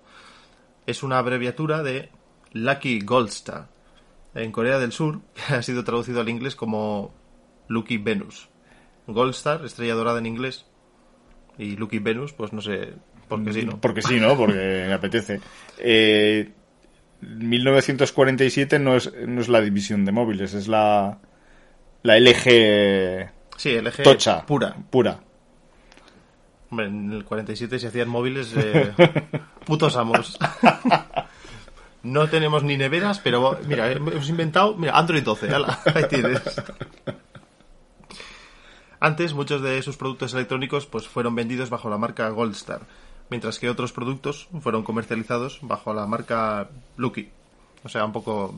[0.88, 2.08] Es una abreviatura de
[2.54, 3.68] Lucky Gold Star.
[4.34, 7.14] En Corea del Sur ha sido traducido al inglés como
[7.68, 8.48] Lucky Venus.
[9.06, 10.66] Gold Star, estrella dorada en inglés.
[11.58, 12.94] Y Lucky Venus, pues no sé
[13.28, 13.82] por qué sí, ¿no?
[13.82, 14.38] Porque sí, ¿no?
[14.38, 15.42] Porque me apetece.
[15.80, 16.50] Eh,
[17.28, 21.20] 1947 no es, no es la división de móviles, es la,
[22.04, 24.46] la LG Sí, LG tocha.
[24.46, 24.76] pura.
[24.90, 25.20] Pura.
[26.70, 28.92] Hombre, en el 47 se hacían móviles eh,
[29.66, 30.40] putos amos.
[32.02, 36.42] No tenemos ni neveras, pero mira, hemos inventado, mira, Android 12, ala, ahí tienes.
[39.00, 42.82] Antes, muchos de sus productos electrónicos pues fueron vendidos bajo la marca Goldstar,
[43.30, 47.30] mientras que otros productos fueron comercializados bajo la marca Lucky.
[47.84, 48.54] O sea, un poco...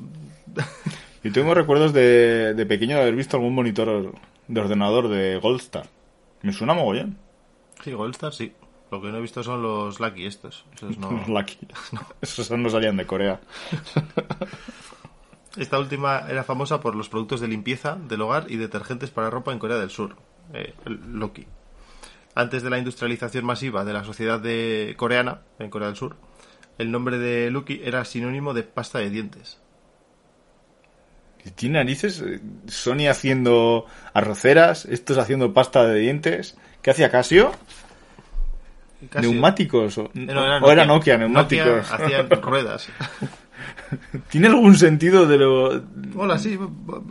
[1.23, 4.13] Y tengo recuerdos de, de pequeño de haber visto algún monitor
[4.47, 5.87] de ordenador de Goldstar.
[6.43, 7.17] Me suena mogollón.
[7.83, 8.53] Sí, Goldstar sí.
[8.91, 10.65] Lo que no he visto son los Lucky estos.
[10.75, 11.11] Esos no...
[11.11, 11.57] Los Lucky.
[12.21, 13.41] Esos no salían de Corea.
[15.57, 19.51] Esta última era famosa por los productos de limpieza del hogar y detergentes para ropa
[19.51, 20.15] en Corea del Sur,
[20.53, 21.47] eh, Loki.
[22.35, 26.17] Antes de la industrialización masiva de la sociedad de coreana en Corea del Sur,
[26.77, 29.59] el nombre de Lucky era sinónimo de pasta de dientes.
[31.43, 32.23] ¿Qué tiene narices?
[32.67, 36.57] Sony haciendo arroceras, estos haciendo pasta de dientes.
[36.81, 37.51] ¿Qué hacía Casio?
[39.09, 39.97] Casi- ¿Neumáticos?
[39.99, 41.67] O, no, o era Nokia, neumáticos.
[41.67, 42.89] Nokia hacían ruedas.
[44.29, 45.83] ¿Tiene algún sentido de lo...
[46.15, 46.57] Hola, sí,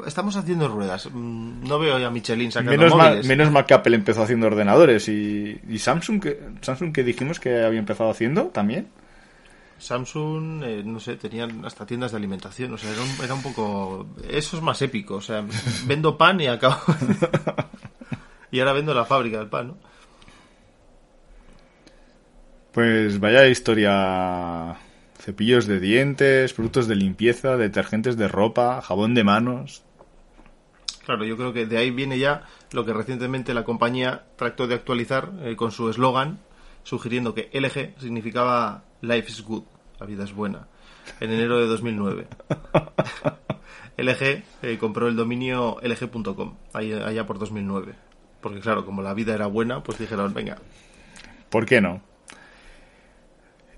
[0.06, 1.08] estamos haciendo ruedas.
[1.12, 3.26] Mm, No veo a Michelin sacando Menos mal, móviles.
[3.26, 7.62] menos mal que Apple empezó haciendo ordenadores y, y Samsung, que, Samsung que dijimos que
[7.64, 8.88] había empezado haciendo también.
[9.78, 13.42] Samsung, eh, no sé, tenían hasta tiendas de alimentación, o sea, era un, era un
[13.42, 14.06] poco...
[14.28, 15.44] Eso es más épico, o sea,
[15.86, 16.76] vendo pan y acabo...
[18.50, 19.76] y ahora vendo la fábrica del pan, ¿no?
[22.72, 24.76] Pues vaya historia.
[25.24, 29.82] Cepillos de dientes, productos de limpieza, detergentes de ropa, jabón de manos.
[31.06, 34.74] Claro, yo creo que de ahí viene ya lo que recientemente la compañía trató de
[34.74, 36.40] actualizar eh, con su eslogan,
[36.82, 39.62] sugiriendo que LG significaba Life is Good,
[39.98, 40.68] la vida es buena,
[41.20, 42.26] en enero de 2009.
[43.96, 47.94] LG eh, compró el dominio lg.com, allá por 2009.
[48.42, 50.58] Porque claro, como la vida era buena, pues dijeron, venga,
[51.48, 52.02] ¿Por qué no?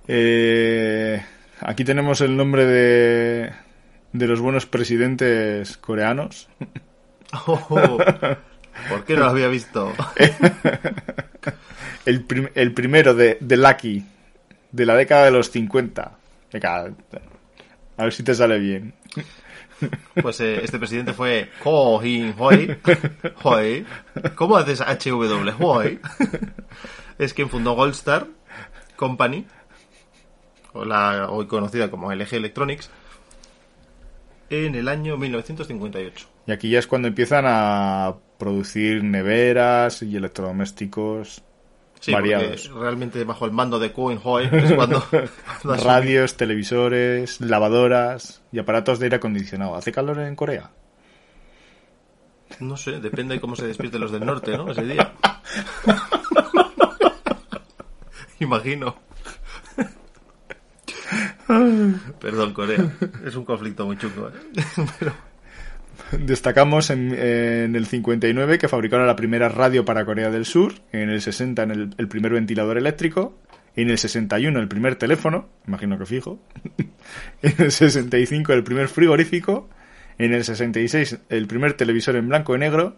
[0.09, 1.23] Eh,
[1.61, 3.53] aquí tenemos el nombre de,
[4.12, 6.49] de los buenos presidentes coreanos.
[7.47, 7.99] "Oh,
[8.88, 9.92] ¿por qué no lo había visto?
[12.05, 14.05] El, prim- el primero de, de Lucky,
[14.71, 16.12] de la década de los 50.
[16.53, 16.87] Venga,
[17.97, 18.95] a ver si te sale bien.
[20.23, 22.77] Pues eh, este presidente fue Ko Hin Hoi.
[23.42, 23.85] Hoi.
[24.37, 25.51] ¿Cómo haces HW?
[25.59, 25.99] Hoi.
[27.19, 28.27] Es quien fundó Goldstar
[28.95, 29.56] Company, o
[30.85, 32.91] la hoy conocida como LG Electronics,
[34.51, 36.27] en el año 1958.
[36.47, 41.43] Y aquí ya es cuando empiezan a producir neveras y electrodomésticos
[41.99, 42.71] Sí, variados.
[42.71, 45.03] realmente bajo el mando de Hoi es cuando,
[45.65, 49.75] Radios, televisores, lavadoras y aparatos de aire acondicionado.
[49.75, 50.71] ¿Hace calor en Corea?
[52.61, 54.71] No sé, depende de cómo se despierten los del norte, ¿no?
[54.71, 55.12] Ese día.
[58.41, 58.97] Imagino.
[62.21, 62.93] Perdón, Corea.
[63.25, 64.29] Es un conflicto muy chungo.
[64.29, 64.63] ¿eh?
[64.99, 65.13] Pero,
[66.13, 71.11] Destacamos en, en el 59 que fabricaron la primera radio para Corea del Sur, en
[71.11, 73.39] el 60 en el, el primer ventilador eléctrico,
[73.75, 76.39] en el 61 el primer teléfono, imagino que fijo,
[77.43, 79.69] en el 65 el primer frigorífico,
[80.19, 82.97] en el 66 el primer televisor en blanco y negro,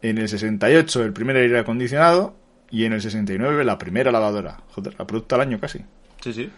[0.00, 2.34] en el 68 el primer aire acondicionado
[2.70, 4.62] y en el 69 la primera lavadora.
[4.70, 5.80] Joder, la producto al año casi.
[6.20, 6.50] sí, sí.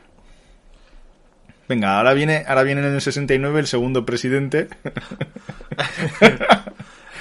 [1.69, 4.69] Venga, ahora viene, ahora viene en el 69 el segundo presidente.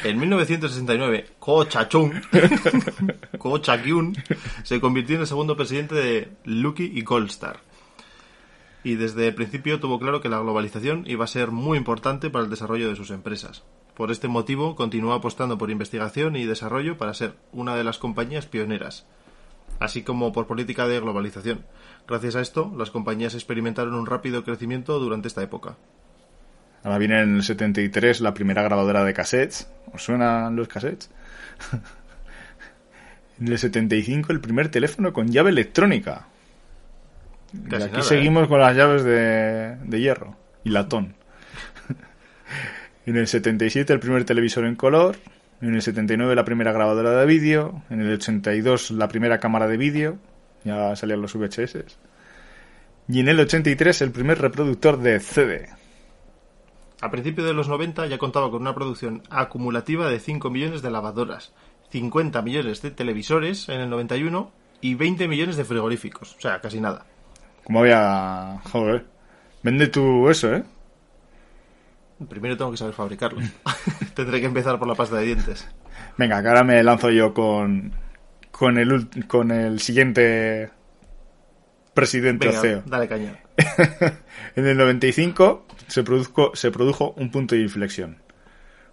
[0.03, 2.11] En 1969, Ko Cha-chung,
[3.37, 4.13] Ko Cha-kyun,
[4.63, 7.61] se convirtió en el segundo presidente de Lucky y Goldstar.
[8.83, 12.43] Y desde el principio tuvo claro que la globalización iba a ser muy importante para
[12.43, 13.63] el desarrollo de sus empresas.
[13.93, 18.45] Por este motivo, continuó apostando por investigación y desarrollo para ser una de las compañías
[18.45, 19.07] pioneras,
[19.83, 21.65] así como por política de globalización.
[22.07, 25.75] Gracias a esto, las compañías experimentaron un rápido crecimiento durante esta época.
[26.83, 29.69] Ahora viene en el 73 la primera grabadora de cassettes.
[29.93, 31.09] ¿Os suenan los cassettes?
[33.41, 36.27] en el 75 el primer teléfono con llave electrónica.
[37.53, 41.15] Y aquí nada, seguimos con las llaves de, de hierro y latón.
[43.05, 45.17] en el 77 el primer televisor en color.
[45.63, 47.83] En el 79 la primera grabadora de vídeo.
[47.89, 50.17] En el 82 la primera cámara de vídeo.
[50.65, 51.97] Ya salían los VHS.
[53.07, 55.69] Y en el 83 el primer reproductor de CD.
[56.99, 60.91] A principios de los 90 ya contaba con una producción acumulativa de 5 millones de
[60.91, 61.53] lavadoras,
[61.91, 66.35] 50 millones de televisores en el 91 y 20 millones de frigoríficos.
[66.35, 67.05] O sea, casi nada.
[67.63, 68.59] Como había...
[68.69, 69.05] Joder.
[69.63, 70.63] Vende tú eso, ¿eh?
[72.29, 73.43] Primero tengo que saber fabricarlos.
[74.15, 75.67] Tendré que empezar por la pasta de dientes.
[76.17, 77.91] Venga, que ahora me lanzo yo con...
[78.51, 80.69] Con el, con el siguiente
[81.93, 82.83] presidente Venga, CEO.
[82.85, 83.39] dale caña.
[84.55, 88.17] En el 95 se produjo, se produjo un punto de inflexión.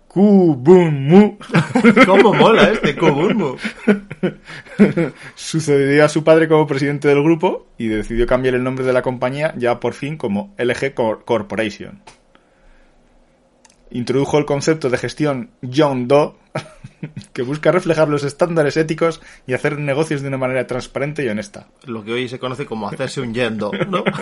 [0.08, 1.38] Kubumu
[2.06, 3.56] ¿Cómo mola este Koburmu?
[5.34, 9.02] sucedió a su padre como presidente del grupo y decidió cambiar el nombre de la
[9.02, 12.02] compañía ya por fin como LG Cor- Corporation.
[13.90, 16.34] Introdujo el concepto de gestión John Doe,
[17.32, 21.66] que busca reflejar los estándares éticos y hacer negocios de una manera transparente y honesta.
[21.84, 24.04] Lo que hoy se conoce como hacerse un yendo, ¿no?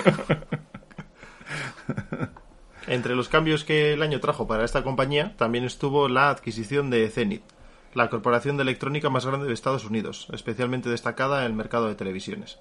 [2.87, 7.11] Entre los cambios que el año trajo para esta compañía también estuvo la adquisición de
[7.11, 7.45] Zenith,
[7.93, 11.95] la corporación de electrónica más grande de Estados Unidos, especialmente destacada en el mercado de
[11.95, 12.59] televisiones.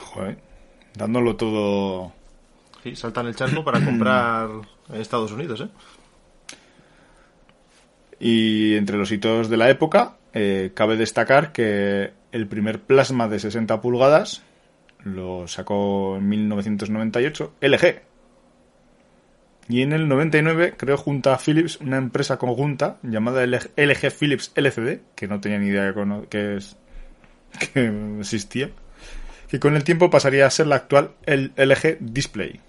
[0.00, 0.38] Joder,
[0.94, 2.12] dándolo todo.
[2.94, 4.48] Saltan el charco para comprar
[4.92, 5.68] Estados Unidos, ¿eh?
[8.18, 13.38] Y entre los hitos de la época, eh, cabe destacar que el primer plasma de
[13.38, 14.42] 60 pulgadas
[15.04, 18.02] lo sacó en 1998 LG.
[19.68, 25.00] Y en el 99 creó junto a Philips una empresa conjunta llamada LG Philips LCD,
[25.14, 25.92] que no tenía ni idea
[26.28, 26.58] que,
[27.72, 28.70] que existía,
[29.48, 32.60] que con el tiempo pasaría a ser la actual LG Display.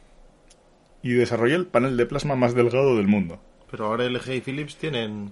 [1.08, 3.40] Y desarrolló el panel de plasma más delgado del mundo.
[3.72, 5.32] Pero ahora LG y Philips tienen.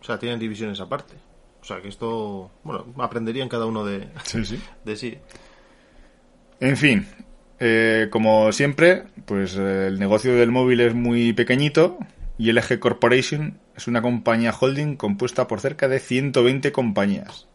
[0.00, 1.14] O sea, tienen divisiones aparte.
[1.62, 2.50] O sea, que esto.
[2.64, 4.44] Bueno, aprenderían cada uno de sí.
[4.44, 4.60] Sí.
[4.84, 5.16] De sí.
[6.58, 7.06] En fin,
[7.60, 11.96] eh, como siempre, pues eh, el negocio del móvil es muy pequeñito
[12.36, 17.46] y LG Corporation es una compañía holding compuesta por cerca de 120 compañías,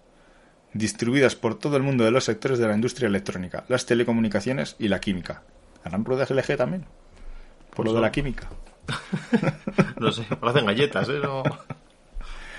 [0.71, 4.87] distribuidas por todo el mundo de los sectores de la industria electrónica, las telecomunicaciones y
[4.87, 5.43] la química.
[5.83, 6.85] ¿Harán ruedas LG también?
[7.75, 8.49] Por lo de la química.
[9.99, 11.19] no sé, hacen galletas, ¿eh?
[11.21, 11.43] No,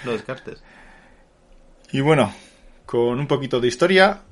[0.05, 0.63] no descartes.
[1.93, 2.33] Y bueno,
[2.87, 4.23] con un poquito de historia,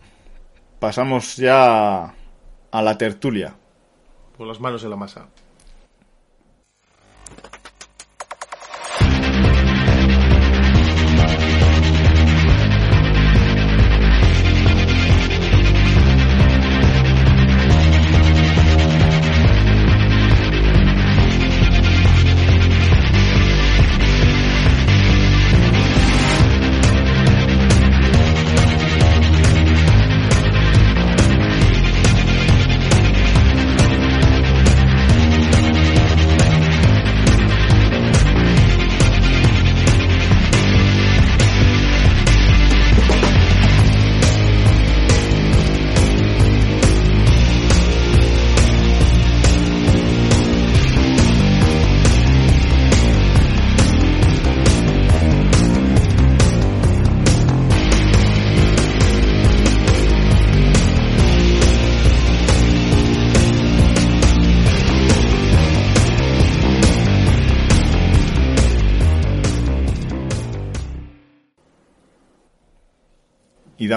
[0.78, 3.54] pasamos ya a la tertulia.
[4.36, 5.28] Con las manos en la masa.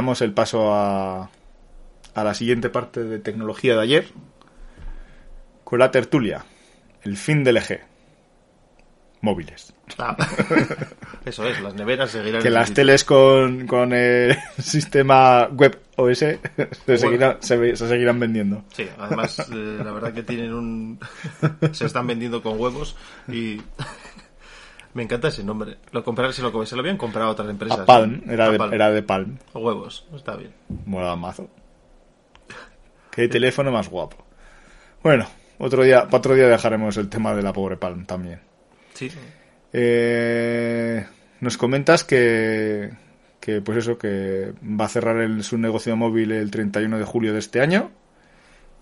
[0.06, 1.32] Damos el paso a,
[2.14, 4.08] a la siguiente parte de tecnología de ayer,
[5.64, 6.46] con la tertulia,
[7.02, 7.82] el fin del eje.
[9.22, 9.74] Móviles.
[9.98, 10.16] Ah.
[11.26, 12.44] eso es, las neveras seguirán.
[12.44, 16.40] Que las teles con, con el sistema web OS se,
[16.86, 18.64] seguirán, se, se, seguirán vendiendo.
[18.74, 21.00] Sí, además, eh, la verdad que tienen un.
[21.72, 22.96] se están vendiendo con huevos
[23.28, 23.60] y.
[24.96, 25.76] Me encanta ese nombre.
[25.92, 27.80] Lo compraron, se lo, se lo habían comprado otras empresas.
[27.80, 29.38] A Palm, era, de, era de Palm.
[29.52, 30.54] O huevos, está bien.
[30.86, 31.50] Mola mazo.
[33.12, 34.16] Qué teléfono más guapo.
[35.04, 35.28] Bueno,
[35.58, 38.40] otro día, para otro día dejaremos el tema de la pobre Palm también.
[38.94, 39.12] Sí.
[39.74, 41.06] Eh,
[41.42, 42.92] nos comentas que,
[43.42, 47.34] que, pues eso, que va a cerrar el, su negocio móvil el 31 de julio
[47.34, 47.92] de este año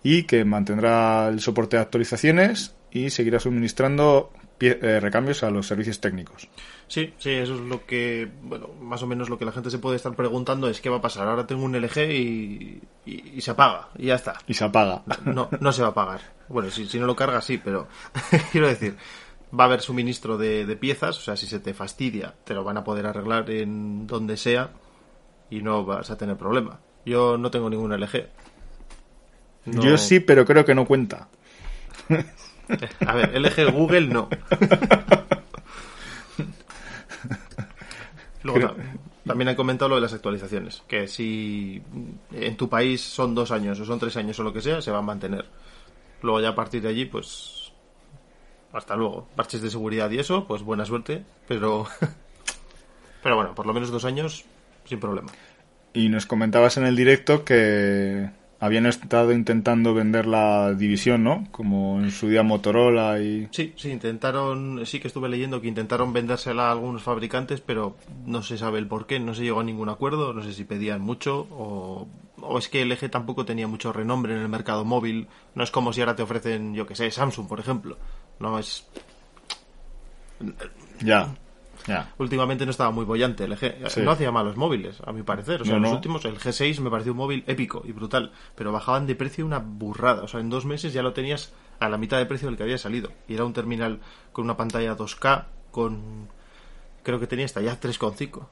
[0.03, 4.31] y que mantendrá el soporte de actualizaciones y seguirá suministrando
[4.67, 6.47] eh, recambios a los servicios técnicos.
[6.87, 9.79] Sí, sí, eso es lo que, bueno, más o menos lo que la gente se
[9.79, 11.27] puede estar preguntando es qué va a pasar.
[11.27, 14.35] Ahora tengo un LG y, y, se apaga, y ya está.
[14.47, 15.03] Y se apaga.
[15.25, 16.21] No, no se va a apagar.
[16.49, 17.87] Bueno, si, si no lo cargas, sí, pero
[18.51, 18.95] quiero decir,
[19.57, 22.63] va a haber suministro de, de, piezas, o sea, si se te fastidia, te lo
[22.63, 24.71] van a poder arreglar en donde sea
[25.49, 26.79] y no vas a tener problema.
[27.05, 28.27] Yo no tengo ningún LG.
[29.65, 31.29] Yo sí, pero creo que no cuenta.
[33.05, 34.29] A ver, LG Google no.
[38.43, 38.75] Luego,
[39.25, 41.81] también han comentado lo de las actualizaciones, que si
[42.31, 44.91] en tu país son dos años o son tres años o lo que sea, se
[44.91, 45.45] va a mantener.
[46.21, 47.71] Luego ya a partir de allí, pues
[48.73, 49.27] hasta luego.
[49.35, 51.87] Parches de seguridad y eso, pues buena suerte, pero
[53.23, 54.43] pero bueno, por lo menos dos años
[54.85, 55.31] sin problema.
[55.93, 58.29] Y nos comentabas en el directo que
[58.63, 61.45] habían estado intentando vender la división, ¿no?
[61.51, 63.49] Como en su día Motorola y...
[63.51, 68.41] Sí, sí, intentaron, sí que estuve leyendo que intentaron vendérsela a algunos fabricantes, pero no
[68.41, 71.01] se sabe el por qué, no se llegó a ningún acuerdo, no sé si pedían
[71.01, 72.07] mucho o,
[72.39, 75.69] o es que el eje tampoco tenía mucho renombre en el mercado móvil, no es
[75.69, 77.97] como si ahora te ofrecen, yo que sé, Samsung, por ejemplo,
[78.39, 78.87] no es...
[81.01, 81.35] Ya.
[82.17, 84.01] Últimamente no estaba muy bollante el G.
[84.03, 85.61] No hacía malos móviles, a mi parecer.
[85.61, 88.31] O sea, los últimos, el G6 me pareció un móvil épico y brutal.
[88.55, 90.23] Pero bajaban de precio una burrada.
[90.23, 92.63] O sea, en dos meses ya lo tenías a la mitad de precio del que
[92.63, 93.11] había salido.
[93.27, 93.99] Y era un terminal
[94.31, 96.29] con una pantalla 2K, con.
[97.03, 98.47] Creo que tenía hasta ya 3,5.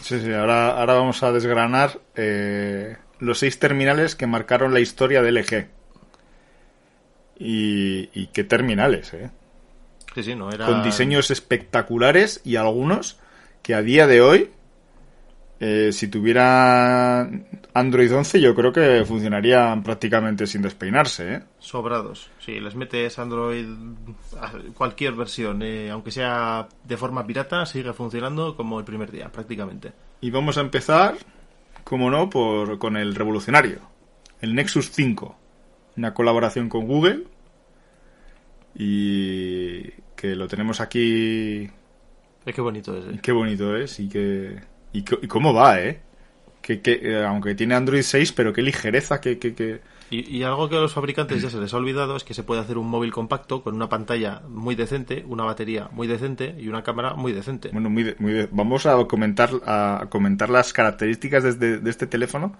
[0.00, 5.20] Sí, sí, ahora, ahora vamos a desgranar eh, los seis terminales que marcaron la historia
[5.20, 5.68] del LG.
[7.38, 9.30] y, y qué terminales, ¿eh?
[10.14, 10.66] Sí, sí, no era...
[10.66, 13.18] Con diseños espectaculares y algunos
[13.62, 14.50] que a día de hoy,
[15.58, 17.22] eh, si tuviera
[17.72, 21.42] Android 11, yo creo que funcionarían prácticamente sin despeinarse, ¿eh?
[21.58, 22.30] Sobrados.
[22.38, 23.66] Si les metes Android
[24.38, 29.32] a cualquier versión, eh, aunque sea de forma pirata, sigue funcionando como el primer día,
[29.32, 29.92] prácticamente.
[30.20, 31.16] Y vamos a empezar,
[31.82, 33.78] como no, por, con el revolucionario,
[34.42, 35.38] el Nexus 5.
[35.96, 37.24] Una colaboración con Google
[38.74, 39.84] y
[40.16, 41.68] que lo tenemos aquí.
[42.46, 43.04] Es que bonito es.
[43.06, 43.18] ¿eh?
[43.22, 44.60] Qué bonito es y que
[44.92, 46.00] y, co- y cómo va, ¿eh?
[46.62, 49.80] Que, que, eh, aunque tiene Android 6, pero qué ligereza, que, que, que...
[50.10, 52.42] Y, y algo que a los fabricantes ya se les ha olvidado es que se
[52.42, 56.68] puede hacer un móvil compacto con una pantalla muy decente, una batería muy decente y
[56.68, 57.68] una cámara muy decente.
[57.72, 61.90] Bueno, muy de- muy de- vamos a comentar, a comentar las características de, este- de
[61.90, 62.54] este teléfono,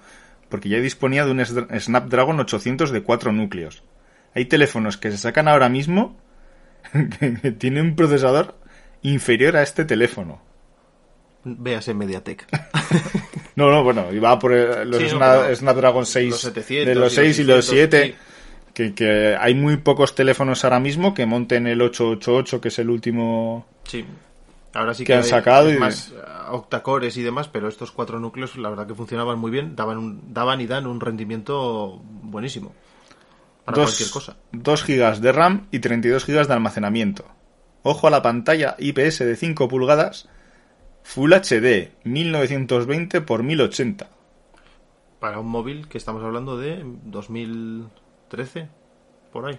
[0.51, 1.45] porque ya disponía de un
[1.81, 3.83] Snapdragon 800 de 4 núcleos.
[4.35, 6.17] Hay teléfonos que se sacan ahora mismo
[7.43, 8.57] que, tienen un procesador
[9.03, 10.41] inferior a este teléfono.
[11.45, 12.47] Véase Mediatek.
[13.57, 14.51] No, no, bueno, iba por
[14.85, 18.01] los Sí, no, Snapdragon 6 los 700 de los y 6 y los los 600,
[18.01, 18.16] 7.
[18.74, 22.91] Que, que hay muy pocos teléfonos ahora mismo que monten el 888, que es el
[22.91, 23.64] último.
[23.85, 24.05] Sí.
[24.72, 26.14] Ahora sí Que que, han hay sacado y- más eh,
[26.51, 30.35] octacores y demás, pero estos cuatro núcleos la verdad que funcionaban muy bien, daban, un-
[30.35, 32.74] daban y dan un rendimiento buenísimo.
[33.65, 34.37] Para cualquier cosa.
[34.53, 37.25] 2 GB de RAM y 32 GB de almacenamiento.
[37.83, 40.29] Ojo a la pantalla IPS de 5 pulgadas,
[41.03, 44.09] Full HD 1920 x 1080.
[45.21, 48.69] Para un móvil que estamos hablando de 2013,
[49.33, 49.59] por ahí.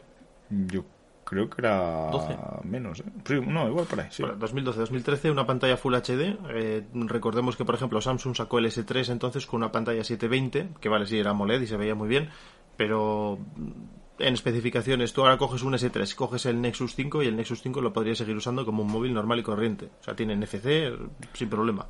[0.50, 0.86] Yo
[1.24, 2.38] creo que era 12.
[2.64, 3.04] menos, ¿eh?
[3.26, 4.24] Sí, No, igual por ahí, sí.
[4.24, 6.38] Bueno, 2012-2013, una pantalla Full HD.
[6.50, 10.90] eh, recordemos que, por ejemplo, Samsung sacó el S3 entonces con una pantalla 720, que
[10.90, 12.30] vale, sí, era AMOLED y se veía muy bien,
[12.78, 17.36] pero mm, en especificaciones, tú ahora coges un S3, coges el Nexus 5 y el
[17.36, 19.90] Nexus 5 lo podrías seguir usando como un móvil normal y corriente.
[20.00, 20.92] O sea, tiene NFC
[21.34, 21.86] sin problema.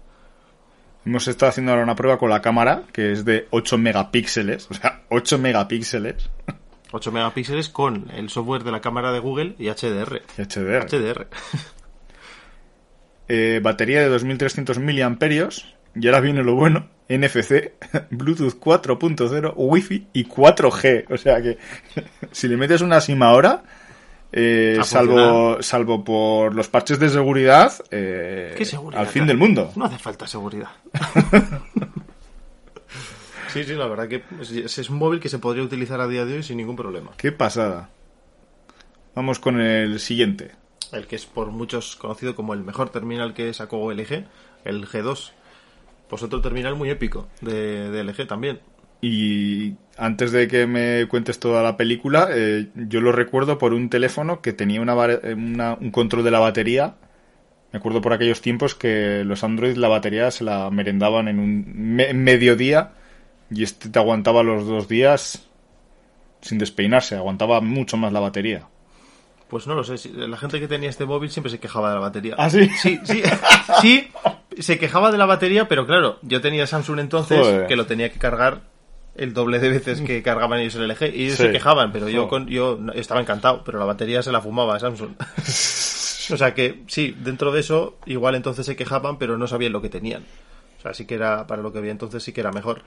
[1.06, 4.74] Hemos estado haciendo ahora una prueba con la cámara, que es de 8 megapíxeles, o
[4.74, 6.30] sea, 8 megapíxeles
[6.92, 10.22] 8 megapíxeles con el software de la cámara de Google y HDR.
[10.38, 10.88] y HDR.
[10.88, 11.28] HDR.
[13.28, 15.76] Eh, batería de 2300 miliamperios.
[15.96, 17.74] Y ahora viene lo bueno: NFC,
[18.10, 21.06] Bluetooth 4.0, Wi-Fi y 4G.
[21.10, 21.58] O sea que
[22.32, 23.64] si le metes una SIM ahora,
[24.32, 29.02] eh, salvo, salvo por los parches de seguridad, eh, ¿Qué seguridad?
[29.02, 29.72] al fin del mundo.
[29.76, 30.70] No hace falta seguridad.
[33.54, 36.26] sí, sí, la verdad que es, es un móvil que se podría utilizar a día
[36.26, 37.12] de hoy sin ningún problema.
[37.18, 37.90] Qué pasada.
[39.14, 40.52] Vamos con el siguiente.
[40.92, 44.26] El que es por muchos conocido como el mejor terminal que sacó LG,
[44.66, 45.32] el G2.
[46.10, 48.60] Pues otro terminal muy épico de, de LG también.
[49.02, 53.90] Y antes de que me cuentes toda la película, eh, yo lo recuerdo por un
[53.90, 56.96] teléfono que tenía una, va- una- un control de la batería.
[57.72, 61.66] Me acuerdo por aquellos tiempos que los Android la batería se la merendaban en un
[61.76, 62.92] me- mediodía
[63.52, 65.48] y este te aguantaba los dos días
[66.42, 68.68] sin despeinarse, aguantaba mucho más la batería.
[69.50, 72.02] Pues no lo sé, la gente que tenía este móvil siempre se quejaba de la
[72.02, 72.36] batería.
[72.38, 72.68] ¿Ah, sí?
[72.82, 73.22] Sí, sí,
[73.82, 74.08] sí,
[74.60, 77.68] se quejaba de la batería, pero claro, yo tenía Samsung entonces Joder.
[77.68, 78.62] que lo tenía que cargar
[79.16, 81.44] el doble de veces que cargaban ellos el LG y ellos Sí.
[81.44, 85.12] se quejaban, pero yo con, yo estaba encantado, pero la batería se la fumaba Samsung.
[86.34, 89.82] o sea que sí, dentro de eso igual entonces se quejaban, pero no sabían lo
[89.82, 90.24] que tenían.
[90.78, 92.82] O sea, sí que era para lo que había entonces sí que era mejor.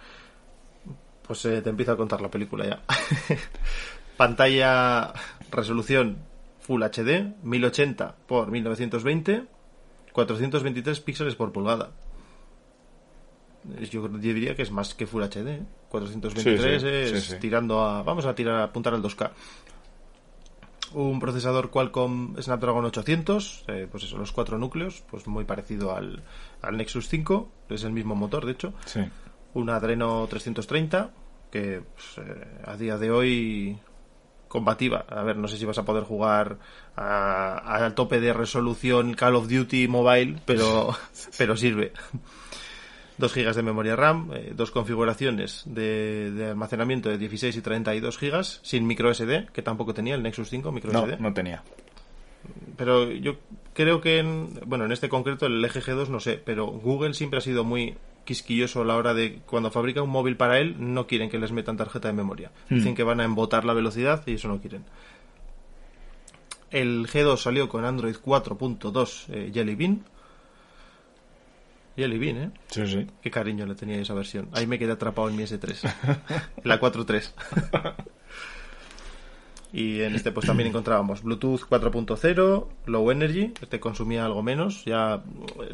[1.26, 2.80] Pues eh, te empiezo a contar la película ya.
[4.16, 5.12] Pantalla
[5.50, 6.18] resolución
[6.60, 9.44] Full HD, 1080 por 1920,
[10.12, 11.90] 423 píxeles por pulgada.
[13.90, 15.46] Yo, diría que es más que Full HD.
[15.48, 15.62] ¿eh?
[15.90, 17.38] 423 Sí, sí, es sí, sí.
[17.40, 18.02] tirando a.
[18.02, 19.30] Vamos a tirar a apuntar al 2K.
[20.94, 26.22] Un procesador Qualcomm Snapdragon 800, eh, pues eso, los cuatro núcleos, pues muy parecido al,
[26.62, 29.00] al Nexus 5, es el mismo motor, de hecho Sí.
[29.52, 31.10] un Adreno 330
[31.52, 33.78] que pues, eh, a día de hoy
[34.48, 35.04] combativa.
[35.08, 36.58] A ver, no sé si vas a poder jugar
[36.96, 40.96] a- al tope de resolución Call of Duty Mobile, pero,
[41.38, 41.92] pero sirve.
[43.18, 48.16] 2 GB de memoria RAM, eh, dos configuraciones de, de almacenamiento de 16 y 32
[48.16, 51.16] GB, sin micro SD, que tampoco tenía el Nexus 5 micro No, SD.
[51.18, 51.62] no tenía.
[52.76, 53.34] Pero yo
[53.74, 57.38] creo que, en, bueno, en este concreto, el LG G2 no sé, pero Google siempre
[57.38, 57.96] ha sido muy
[58.28, 61.50] quisquilloso a la hora de cuando fabrica un móvil para él, no quieren que les
[61.50, 62.50] metan tarjeta de memoria.
[62.68, 64.84] Dicen que van a embotar la velocidad y eso no quieren.
[66.70, 70.04] El G2 salió con Android 4.2 eh, Jelly Bean.
[71.96, 72.50] Jelly Bean, ¿eh?
[72.66, 73.06] Sí, sí.
[73.22, 74.50] Qué cariño le tenía esa versión.
[74.52, 75.90] Ahí me quedé atrapado en mi S3.
[76.64, 77.32] la 4.3.
[79.72, 85.22] Y en este pues también encontrábamos Bluetooth 4.0, Low Energy, este consumía algo menos, ya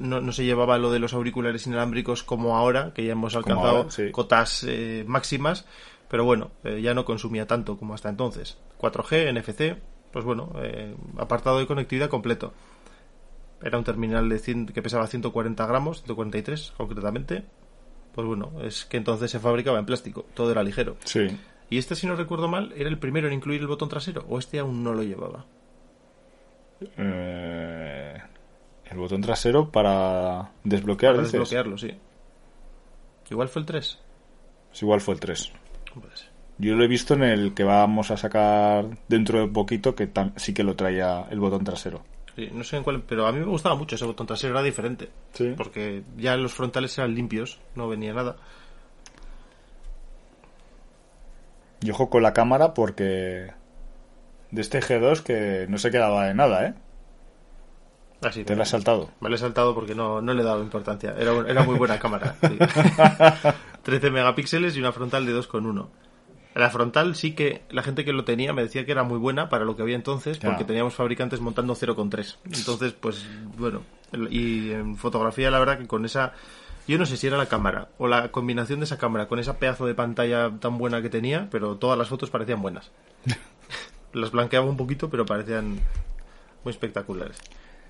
[0.01, 3.69] no, no, se llevaba lo de los auriculares inalámbricos como ahora, que ya hemos alcanzado
[3.69, 4.11] ahora, sí.
[4.11, 5.65] cotas eh, máximas,
[6.09, 8.59] pero bueno, eh, ya no consumía tanto como hasta entonces.
[8.81, 9.81] 4G, NFC,
[10.13, 12.53] pues bueno, eh, apartado de conectividad completo.
[13.63, 17.45] Era un terminal de 100, que pesaba 140 gramos, 143 concretamente.
[18.15, 20.97] Pues bueno, es que entonces se fabricaba en plástico, todo era ligero.
[21.05, 21.27] Sí.
[21.75, 24.39] Y este, si no recuerdo mal, era el primero en incluir el botón trasero, o
[24.39, 25.45] este aún no lo llevaba.
[26.97, 28.17] Eh,
[28.85, 31.17] el botón trasero para desbloquear.
[31.17, 31.91] Para desbloquearlo, sí.
[33.29, 33.99] Igual fue el 3.
[34.69, 35.53] Pues igual fue el 3.
[36.01, 36.29] Puede ser.
[36.59, 40.55] Yo lo he visto en el que vamos a sacar dentro de poquito, que sí
[40.55, 42.05] que lo traía el botón trasero.
[42.37, 44.63] Sí, no sé en cuál, pero a mí me gustaba mucho ese botón trasero, era
[44.63, 45.09] diferente.
[45.33, 45.55] Sí.
[45.57, 48.37] Porque ya los frontales eran limpios, no venía nada.
[51.85, 53.53] Y ojo con la cámara porque
[54.51, 56.75] de este G2 que no se quedaba de nada, ¿eh?
[58.23, 59.11] Así Te la has saltado.
[59.21, 61.15] Me lo he saltado porque no, no le he dado importancia.
[61.19, 62.37] Era, era muy buena cámara.
[62.41, 62.57] sí.
[63.83, 65.87] 13 megapíxeles y una frontal de 2,1.
[66.55, 69.51] La frontal sí que la gente que lo tenía me decía que era muy buena
[69.51, 72.37] para lo que había entonces, porque teníamos fabricantes montando 0,3.
[72.45, 73.27] Entonces, pues
[73.59, 73.83] bueno.
[74.31, 76.33] Y en fotografía, la verdad que con esa.
[76.87, 79.59] Yo no sé si era la cámara o la combinación de esa cámara con esa
[79.59, 82.91] pedazo de pantalla tan buena que tenía, pero todas las fotos parecían buenas.
[84.13, 85.79] las blanqueaba un poquito, pero parecían
[86.63, 87.39] muy espectaculares.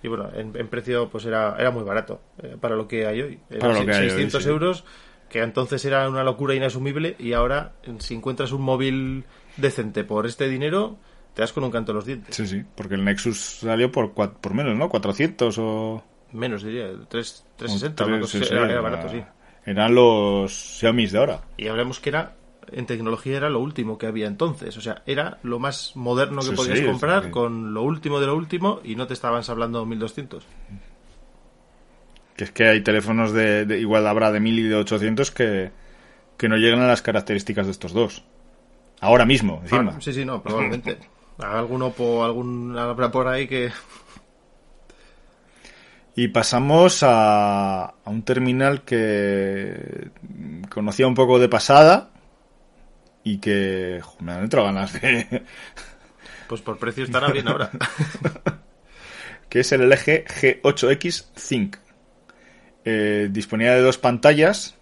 [0.03, 3.23] Y bueno, en, en precio pues era, era muy barato eh, para lo que hay
[3.23, 3.41] hoy.
[3.51, 4.49] Era Para lo que hay hoy, 600 sí.
[4.49, 4.85] euros,
[5.29, 9.25] que entonces era una locura inasumible y ahora si encuentras un móvil
[9.57, 10.99] decente por este dinero,
[11.35, 12.37] te das con un canto en los dientes.
[12.37, 14.89] Sí, sí, porque el Nexus salió por, por menos, ¿no?
[14.89, 16.05] 400 o...
[16.43, 18.45] Menos diría, 3, 360, o una tres, cosa sí, así.
[18.45, 19.25] sí, era, era barato, sí.
[19.67, 21.41] Eran los Xiaomi de ahora.
[21.57, 22.37] Y hablemos que era
[22.69, 26.53] en tecnología era lo último que había entonces, o sea, era lo más moderno que
[26.53, 29.85] Sí, podías sí, comprar con lo último de lo último y no te estaban hablando
[29.85, 30.47] 1200.
[32.37, 35.71] Que es que hay teléfonos de, de- igual habrá de 1000 y de 800 que,
[36.39, 38.25] que no llegan a las características de estos dos.
[39.01, 39.93] Ahora mismo, encima.
[39.93, 41.01] Ah, sí, sí, no, probablemente.
[41.39, 43.71] Algún Oppo, algún habrá por ahí que
[46.17, 50.11] Y pasamos a, a un terminal que
[50.71, 52.11] conocía un poco de pasada
[53.25, 55.43] y que jo, me han entrado ganas de...
[56.49, 57.71] pues por precio estará bien ahora.
[59.49, 61.77] que es el LG G8X Think.
[62.85, 64.77] Eh, disponía de dos pantallas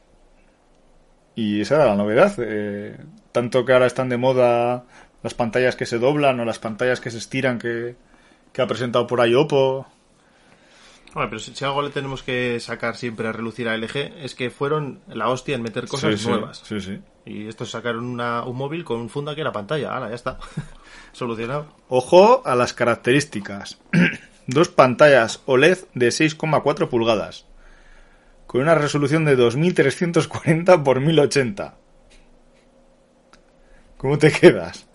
[1.35, 2.35] y esa era la novedad.
[2.39, 2.97] Eh,
[3.31, 4.85] tanto que ahora están de moda
[5.23, 7.95] las pantallas que se doblan o las pantallas que se estiran que,
[8.53, 9.87] que ha presentado por ahí Oppo.
[11.15, 14.35] Bueno, pero si, si algo le tenemos que sacar siempre a relucir a LG es
[14.35, 16.63] que fueron la hostia en meter cosas Sí, nuevas.
[16.65, 17.01] Sí, sí.
[17.27, 19.93] Y estos sacaron una- un móvil con un funda que era pantalla.
[19.95, 20.39] Ahora ya está.
[21.13, 21.67] Solucionado.
[21.89, 23.79] Ojo a las características.
[24.47, 27.47] Dos pantallas OLED de 6,4 pulgadas.
[28.47, 31.75] Con una resolución de 2340 x 1080.
[33.99, 34.87] ¿Cómo te quedas?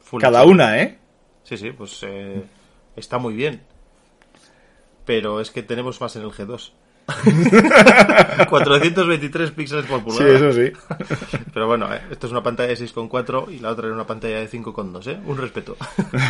[0.00, 0.98] Full Cada una, ¿eh?
[1.42, 2.42] Sí, sí, pues eh,
[2.96, 3.62] está muy bien.
[5.10, 6.70] Pero es que tenemos más en el G2.
[8.48, 10.36] 423 píxeles por Sí, pulgada.
[10.36, 10.72] eso sí.
[11.52, 14.38] Pero bueno, eh, esto es una pantalla de 6,4 y la otra era una pantalla
[14.38, 15.18] de 5,2, ¿eh?
[15.26, 15.76] Un respeto.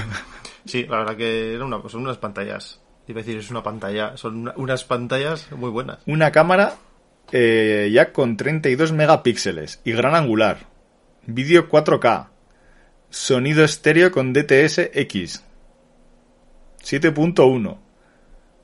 [0.65, 2.81] sí, la verdad que era una, son unas pantallas.
[3.07, 5.99] Iba a decir, es una pantalla, son una- unas pantallas muy buenas.
[6.07, 6.77] Una cámara
[7.33, 10.61] eh, ya con 32 megapíxeles y gran angular.
[11.27, 12.29] Vídeo 4K.
[13.11, 15.45] Sonido estéreo con DTS X.
[16.83, 17.77] 7.1.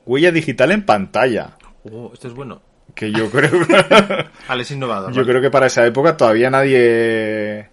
[0.07, 1.57] Huella digital en pantalla.
[1.83, 2.61] Oh, esto es bueno.
[2.95, 3.51] Que yo creo,
[4.47, 5.11] Al es innovador.
[5.11, 5.29] yo vale.
[5.29, 7.69] creo que para esa época todavía nadie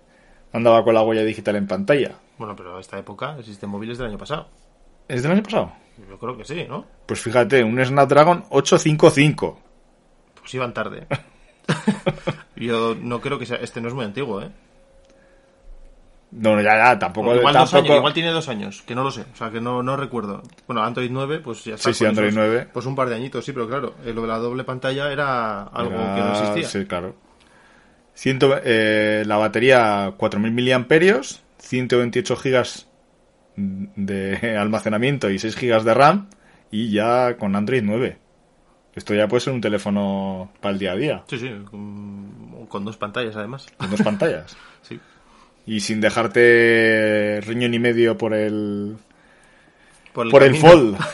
[0.52, 2.16] andaba con la huella digital en pantalla.
[2.36, 4.48] Bueno, pero a esta época existen móviles del año pasado.
[5.08, 5.72] ¿Es del año pasado?
[6.10, 6.84] Yo creo que sí, ¿no?
[7.06, 9.60] Pues fíjate, un Snapdragon 855.
[10.40, 11.06] Pues iban tarde.
[12.56, 13.56] Yo no creo que sea.
[13.58, 14.50] Este no es muy antiguo, ¿eh?
[16.32, 17.34] No, no, ya, ya, tampoco.
[17.36, 19.82] Igual, dos años, igual tiene dos años, que no lo sé, o sea, que no,
[19.84, 20.42] no recuerdo.
[20.66, 21.90] Bueno, Android 9, pues ya está.
[21.90, 22.68] Sí, sí, con Android esos- 9.
[22.72, 25.62] Pues un par de añitos, sí, pero claro, eh, lo de la doble pantalla era
[25.62, 26.68] algo Era- que no existía.
[26.80, 27.14] Sí, claro.
[28.14, 32.88] Ciento- eh, la batería 4000 miliamperios, 128 gigas
[33.56, 36.28] de almacenamiento y 6 gigas de RAM
[36.70, 38.18] y ya con Android 9.
[38.96, 42.84] Esto ya puede ser un teléfono para el día a día, Sí, sí, con, con
[42.84, 43.66] dos pantallas además.
[43.76, 44.56] con dos pantallas.
[44.82, 45.00] Sí.
[45.66, 48.96] Y sin dejarte riñón y medio por el
[50.14, 50.56] por el, Por el.
[50.56, 50.96] Fold.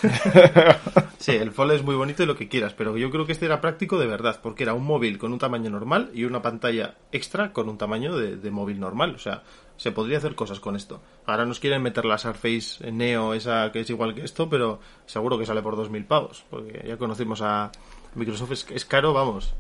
[1.19, 3.45] Sí, el Fold es muy bonito y lo que quieras, pero yo creo que este
[3.45, 6.95] era práctico de verdad, porque era un móvil con un tamaño normal y una pantalla
[7.13, 9.15] extra con un tamaño de, de móvil normal.
[9.15, 9.43] O sea,
[9.77, 11.01] se podría hacer cosas con esto.
[11.27, 15.39] Ahora nos quieren meter la Surface Neo, esa que es igual que esto, pero seguro
[15.39, 17.73] que sale por 2.000 pavos, porque ya conocimos a
[18.15, 19.55] Microsoft, es, es caro, vamos.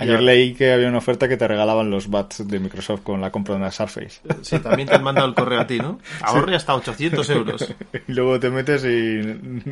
[0.00, 3.32] Ayer leí que había una oferta que te regalaban los bats de Microsoft con la
[3.32, 4.20] compra de una Surface.
[4.42, 5.98] Sí, también te han mandado el correo a ti, ¿no?
[6.22, 7.74] Ahorre hasta 800 euros.
[8.06, 9.20] Y luego te metes y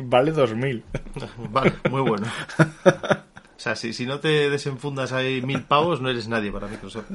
[0.01, 0.83] vale 2000.
[1.49, 2.27] Vale, muy bueno.
[2.57, 7.09] O sea, si, si no te desenfundas ahí mil pavos, no eres nadie para Microsoft.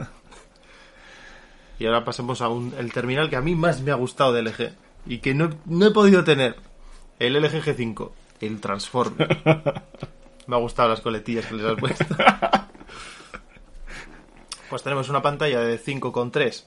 [1.79, 4.43] Y ahora pasamos a un, el terminal que a mí más me ha gustado de
[4.43, 4.73] LG
[5.07, 6.57] y que no, no he podido tener.
[7.19, 8.11] El LG G5,
[8.41, 9.39] el Transformer.
[10.47, 12.05] Me ha gustado las coletillas que les has puesto.
[14.73, 16.65] Pues tenemos una pantalla de 5,3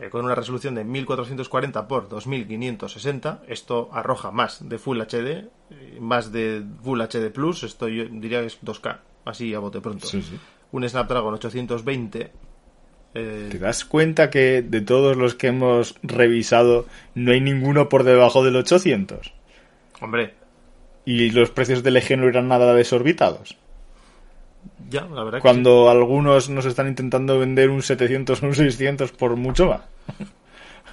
[0.00, 3.42] eh, con una resolución de 1440 por 2560.
[3.46, 5.48] Esto arroja más de Full HD,
[6.00, 7.62] más de Full HD Plus.
[7.62, 10.08] Esto yo diría que es 2K, así a bote pronto.
[10.08, 10.40] Sí, sí.
[10.72, 12.32] Un Snapdragon 820.
[13.14, 18.02] eh, ¿Te das cuenta que de todos los que hemos revisado no hay ninguno por
[18.02, 19.32] debajo del 800?
[20.00, 20.34] hombre,
[21.04, 23.56] Y los precios del eje no eran nada desorbitados.
[24.88, 29.12] Ya, la verdad que Cuando algunos nos están intentando vender un 700 o un 600
[29.12, 29.80] por mucho más.
[30.18, 30.24] sí.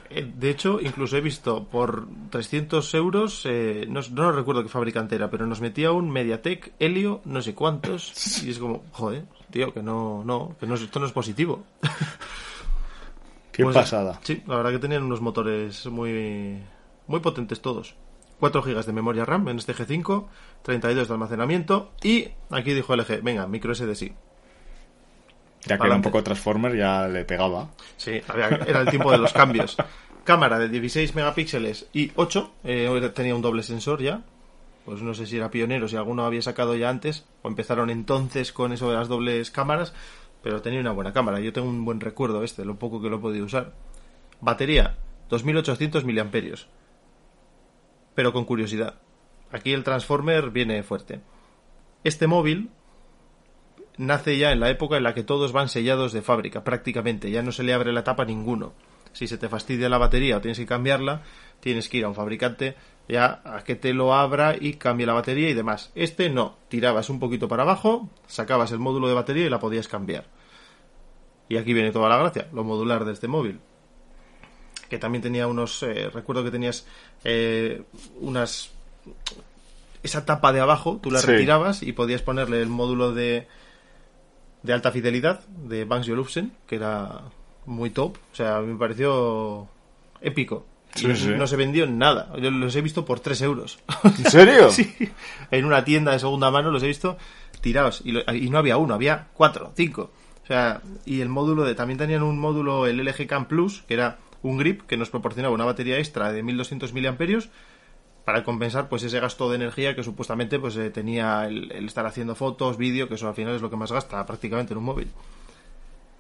[0.10, 5.16] Eh, De hecho, incluso he visto por 300 euros, eh, no, no recuerdo qué fabricante
[5.16, 9.74] era, pero nos metía un Mediatek Helio, no sé cuántos, y es como, joder, tío,
[9.74, 11.64] que no, no, que no, es- esto no es positivo.
[13.52, 14.20] Qué Pues, pasada.
[14.24, 16.62] Sí, la verdad que tenían unos motores muy,
[17.08, 17.96] muy potentes todos.
[18.40, 20.28] 4 GB de memoria RAM en este G5,
[20.64, 24.14] 32 de almacenamiento y aquí dijo LG, venga, micro SD sí.
[25.66, 27.70] Ya que era un poco Transformer, ya le pegaba.
[27.98, 29.76] Sí, había- era el tiempo de los cambios.
[30.24, 34.22] Cámara de 16 megapíxeles y 8, eh, tenía un doble sensor ya.
[34.86, 38.54] Pues no sé si era pionero, si alguno había sacado ya antes, o empezaron entonces
[38.54, 39.94] con eso de las dobles cámaras,
[40.42, 41.42] pero tenía una buena cámara.
[41.42, 43.74] Yo tengo un buen recuerdo este, lo poco que lo he podido usar.
[44.40, 44.96] Batería,
[45.30, 46.68] 2800 miliamperios.
[48.16, 48.96] Pero con curiosidad,
[49.52, 51.22] aquí el Transformer viene fuerte.
[52.04, 52.70] Este móvil
[53.98, 57.32] nace ya en la época en la que todos van sellados de fábrica, prácticamente.
[57.32, 58.74] Ya no se le abre la tapa a ninguno.
[59.14, 61.24] Si se te fastidia la batería o tienes que cambiarla,
[61.60, 62.76] tienes que ir a un fabricante
[63.08, 65.92] ya a que te lo abra y cambie la batería y demás.
[65.96, 69.88] Este no, tirabas un poquito para abajo, sacabas el módulo de batería y la podías
[69.88, 70.26] cambiar.
[71.50, 73.60] Y aquí viene toda la gracia, lo modular de este móvil.
[74.90, 76.86] Que también tenía unos, eh, recuerdo que tenías
[77.24, 77.84] eh,
[78.20, 78.74] unas
[80.04, 81.28] esa tapa de abajo, tú la Sí.
[81.28, 83.48] retirabas y podías ponerle el módulo de,
[84.64, 87.22] de alta fidelidad de Banks Olufsen, que era
[87.66, 88.18] muy top.
[88.32, 89.68] O sea, me pareció
[90.22, 90.66] épico.
[90.96, 91.30] Sí, y sí.
[91.30, 92.32] no se vendió en nada.
[92.42, 93.80] Yo los he visto por 3 euros.
[94.04, 94.72] ¿En serio?
[94.72, 94.96] sí.
[95.52, 97.18] En una tienda de segunda mano los he visto
[97.62, 98.02] tirados.
[98.04, 100.12] Y, lo- y no había uno, había cuatro, cinco.
[100.44, 101.76] O sea, y el módulo de.
[101.76, 105.54] También tenían un módulo, el LG Cam Plus, que era un grip que nos proporcionaba
[105.54, 107.50] una batería extra de 1200 miliamperios
[108.28, 112.06] para compensar pues ese gasto de energía que supuestamente pues eh, tenía el, el estar
[112.06, 114.84] haciendo fotos, vídeo, que eso al final es lo que más gasta prácticamente en un
[114.84, 115.14] móvil.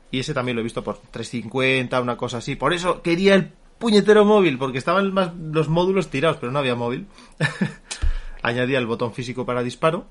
[0.09, 2.55] Y ese también lo he visto por 350, una cosa así.
[2.55, 6.75] Por eso quería el puñetero móvil, porque estaban más los módulos tirados, pero no había
[6.75, 7.07] móvil.
[8.41, 10.05] Añadía el botón físico para disparo.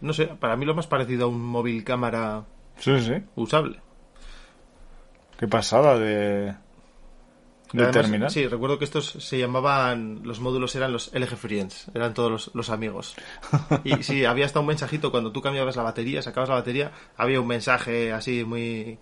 [0.00, 2.42] No sé, para mí lo más parecido a un móvil cámara
[2.76, 3.12] Sí, sí.
[3.36, 3.78] usable.
[5.38, 6.54] Qué pasada de, de
[7.72, 8.32] Además.
[8.32, 12.50] Sí, recuerdo que estos se llamaban, los módulos eran los LG Friends, eran todos los,
[12.54, 13.14] los amigos.
[13.84, 17.40] Y sí, había hasta un mensajito cuando tú cambiabas la batería, sacabas la batería, había
[17.40, 18.98] un mensaje así muy...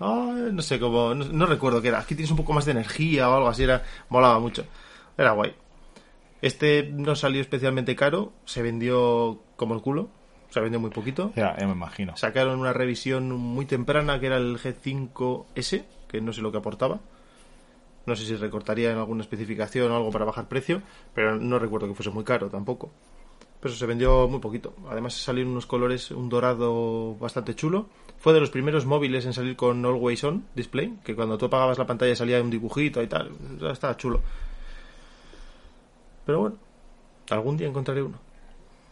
[0.00, 2.00] ah, no sé cómo, no, no recuerdo qué era.
[2.00, 4.64] Aquí tienes un poco más de energía o algo así, era, molaba mucho.
[5.16, 5.54] Era guay.
[6.42, 10.10] Este no salió especialmente caro, se vendió como el culo,
[10.50, 11.32] se vendió muy poquito.
[11.36, 12.16] Ya, ya me imagino.
[12.16, 17.00] Sacaron una revisión muy temprana que era el G5S, que no sé lo que aportaba.
[18.06, 20.82] No sé si recortaría en alguna especificación o algo para bajar precio,
[21.14, 22.90] pero no recuerdo que fuese muy caro tampoco.
[23.60, 24.74] Pero se vendió muy poquito.
[24.90, 27.86] Además salieron unos colores, un dorado bastante chulo.
[28.18, 31.78] Fue de los primeros móviles en salir con Always On Display, que cuando tú apagabas
[31.78, 33.30] la pantalla salía un dibujito y tal.
[33.70, 34.20] Estaba chulo.
[36.26, 36.56] Pero bueno,
[37.30, 38.18] algún día encontraré uno.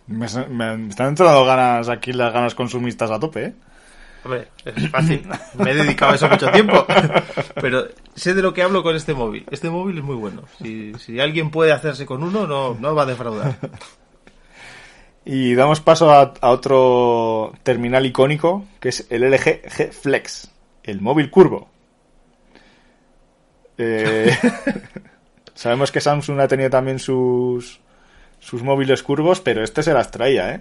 [0.06, 3.54] Me, me están entrando ganas aquí, las ganas consumistas a tope, ¿eh?
[4.24, 5.26] Hombre, es fácil.
[5.54, 6.86] Me he dedicado a eso mucho tiempo.
[7.60, 9.46] Pero sé de lo que hablo con este móvil.
[9.50, 10.42] Este móvil es muy bueno.
[10.58, 13.56] Si, si alguien puede hacerse con uno, no, no va a defraudar.
[15.24, 20.50] Y damos paso a, a otro terminal icónico, que es el LG G Flex,
[20.82, 21.68] el móvil curvo.
[23.76, 24.36] Eh,
[25.54, 27.80] Sabemos que Samsung ha tenido también sus,
[28.38, 30.60] sus móviles curvos, pero este se las traía, ¿eh?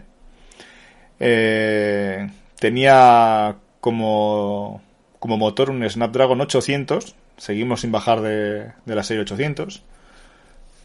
[1.21, 2.29] Eh,
[2.59, 4.81] tenía como,
[5.19, 9.81] como motor un Snapdragon 800, seguimos sin bajar de, de la serie 800,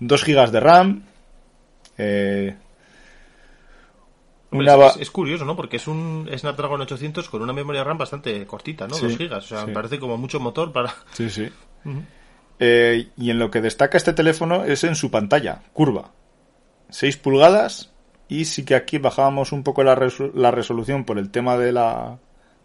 [0.01, 1.03] 2 GB de RAM,
[1.99, 2.57] eh,
[4.55, 5.57] una es, curioso, ¿no?
[5.57, 8.95] Porque es un Snapdragon 800 con una memoria RAM bastante cortita, ¿no?
[8.95, 9.45] Sí, 2 gigas.
[9.45, 9.67] O sea, sí.
[9.67, 10.95] me parece como mucho motor para...
[11.13, 11.49] Sí, sí.
[12.61, 16.13] Eh, y en lo que destaca este teléfono es en su pantalla, curva.
[16.89, 17.93] 6 pulgadas.
[18.29, 21.73] Y sí que aquí bajábamos un poco la, resu- la resolución por el tema de
[21.73, 22.19] la,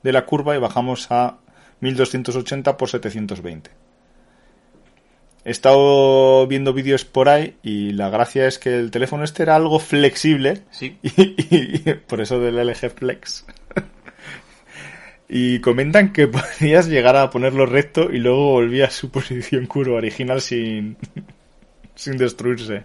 [0.03, 1.38] de la curva y bajamos a
[1.82, 3.70] 1280 por 720.
[5.45, 9.55] He estado viendo vídeos por ahí y la gracia es que el teléfono este era
[9.55, 10.97] algo flexible Sí.
[11.01, 11.12] y,
[11.89, 13.45] y- por eso del LG Flex.
[15.32, 19.97] Y comentan que podías llegar a ponerlo recto y luego volvía a su posición curva
[19.97, 20.97] original sin,
[21.93, 22.84] sin destruirse.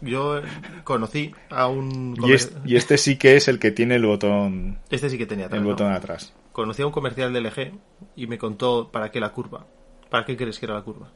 [0.00, 0.40] Yo
[0.84, 2.14] conocí a un...
[2.16, 5.18] Y, comer- es- y este sí que es el que tiene el botón, Este sí
[5.18, 5.70] que tenía atrás, el ¿no?
[5.70, 6.32] botón atrás.
[6.52, 7.72] Conocí a un comercial de LG
[8.16, 9.66] y me contó para qué la curva.
[10.10, 11.08] ¿Para qué crees que era la curva?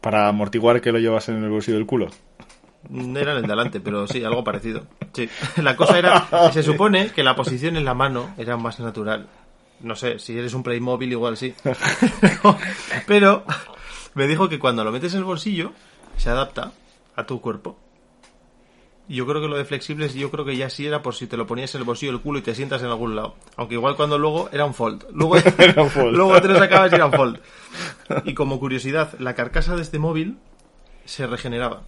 [0.00, 2.08] Para amortiguar que lo llevas en el bolsillo del culo.
[2.88, 4.86] Mm, Era en el delante, pero sí, algo parecido.
[5.14, 5.28] Sí.
[5.62, 9.26] La cosa era, se supone que la posición en la mano era más natural.
[9.80, 11.54] No sé, si eres un Playmobil igual sí.
[13.06, 13.44] Pero
[14.14, 15.72] me dijo que cuando lo metes en el bolsillo
[16.16, 16.72] se adapta
[17.16, 17.78] a tu cuerpo.
[19.06, 21.36] Yo creo que lo de flexibles, yo creo que ya sí era por si te
[21.36, 23.34] lo ponías en el bolsillo del culo y te sientas en algún lado.
[23.56, 25.04] Aunque igual cuando luego era un fold.
[25.12, 26.16] Luego, Era un fold.
[26.16, 27.38] luego te lo sacabas y era un fold.
[28.24, 30.38] Y como curiosidad, la carcasa de este móvil
[31.04, 31.82] se regeneraba.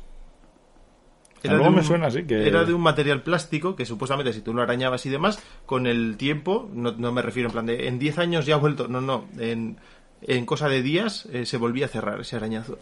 [1.48, 4.52] Algo de me suena así, que- Era de un material plástico que supuestamente si tú
[4.52, 7.98] lo arañabas y demás, con el tiempo, no, no me refiero en plan de en
[7.98, 9.78] 10 años ya ha vuelto, no, no, en,
[10.22, 12.78] en cosa de días eh, se volvía a cerrar ese arañazo.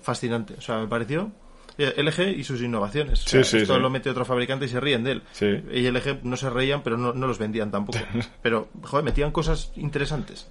[0.00, 1.32] Fascinante, o sea, me pareció
[1.78, 3.24] LG y sus innovaciones.
[3.24, 3.80] O sea, Sí, esto sí.
[3.80, 5.22] lo mete otro fabricante y se ríen de él.
[5.32, 5.46] Sí.
[5.72, 7.98] Y LG no se reían, pero no, no los vendían tampoco.
[8.42, 10.48] Pero, joder, metían cosas interesantes.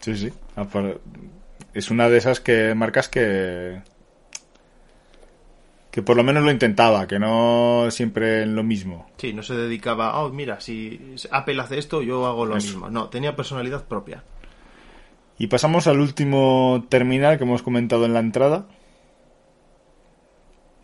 [0.00, 0.32] Sí, sí.
[0.56, 0.98] Apar-
[1.74, 3.80] Es una de esas que marcas que
[5.90, 9.08] que por lo menos lo intentaba, que no siempre en lo mismo.
[9.16, 12.66] Sí, no se dedicaba, oh, mira, si Apple hace esto, yo hago lo Eso.
[12.66, 12.90] mismo.
[12.90, 14.22] No, tenía personalidad propia.
[15.38, 18.66] Y pasamos al último terminal que hemos comentado en la entrada.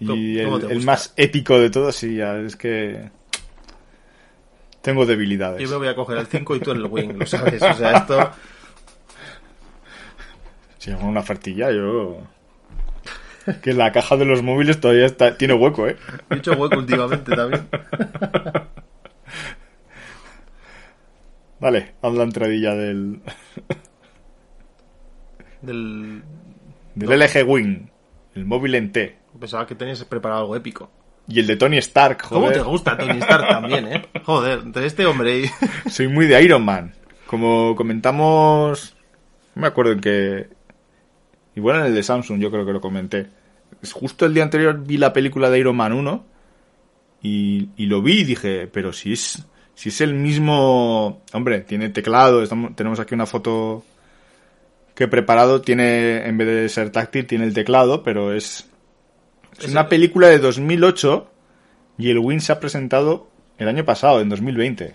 [0.04, 3.10] Y ¿Cómo- el, más épico de todos, sí, ya es que
[4.80, 5.60] tengo debilidades.
[5.62, 7.62] Yo me voy a coger el 5 y tú el Wing, lo sabes.
[7.62, 8.30] O sea, esto.
[10.78, 12.18] Si hago una ofertilla, yo...
[13.62, 15.96] Que la caja de los móviles todavía está, tiene hueco, ¿eh?
[16.30, 17.68] He hecho hueco últimamente también.
[21.60, 23.20] Vale, haz la entradilla del,
[25.60, 26.22] Del.
[26.96, 27.16] del No.
[27.26, 27.88] LG Wing,
[28.34, 29.16] el móvil en T.
[29.42, 30.88] Pensaba que tenías preparado algo épico.
[31.26, 32.58] Y el de Tony Stark, ¿Cómo joder.
[32.58, 34.06] te gusta Tony Stark también, eh?
[34.24, 35.50] Joder, entre este hombre y.
[35.90, 36.94] Soy muy de Iron Man.
[37.26, 38.94] Como comentamos,
[39.56, 40.48] no me acuerdo en que...
[41.56, 43.26] Igual en el de Samsung, yo creo que lo comenté.
[43.92, 46.24] Justo el día anterior vi la película de Iron Man 1
[47.22, 51.22] y, y lo vi y dije, pero si es, si es el mismo...
[51.32, 53.84] Hombre, tiene teclado, estamos- tenemos aquí una foto
[54.94, 58.68] que he preparado, tiene, en vez de ser táctil, tiene el teclado, pero es,
[59.64, 61.30] es una el- película de 2008
[61.98, 64.94] y el Win se ha presentado el año pasado, en 2020.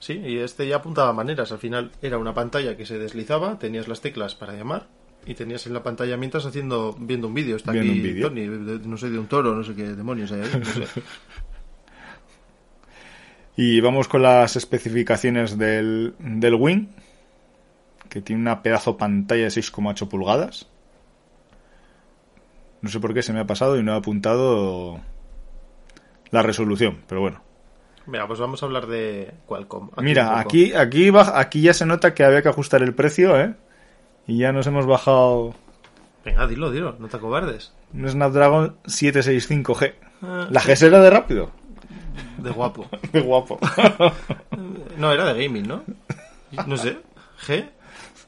[0.00, 1.50] Sí, y este ya apuntaba maneras.
[1.52, 4.86] Al final era una pantalla que se deslizaba, tenías las teclas para llamar
[5.26, 7.56] y tenías en la pantalla mientras haciendo viendo un vídeo.
[7.56, 8.28] Está Viendo aquí un vídeo.
[8.28, 8.46] Tony,
[8.86, 10.50] no sé, de un toro, no sé qué demonios hay ahí.
[10.58, 10.82] no sé.
[13.56, 16.86] Y vamos con las especificaciones del, del Wing,
[18.08, 20.68] que tiene una pedazo pantalla de 6,8 pulgadas.
[22.80, 25.00] No sé por qué se me ha pasado y no he apuntado
[26.30, 27.42] la resolución, pero bueno.
[28.06, 29.90] Mira, pues vamos a hablar de Qualcomm.
[29.98, 33.54] Mira, aquí, aquí, aquí ya se nota que había que ajustar el precio, ¿eh?
[34.26, 35.54] Y ya nos hemos bajado
[36.24, 37.72] Venga, dilo, dilo, no te acobardes.
[37.94, 39.94] un Snapdragon 765G.
[40.22, 41.50] Ah, La G será de rápido.
[42.38, 42.86] De guapo.
[43.12, 43.58] Qué guapo.
[44.96, 45.84] No, era de gaming, ¿no?
[46.66, 46.98] No sé.
[47.46, 47.68] G.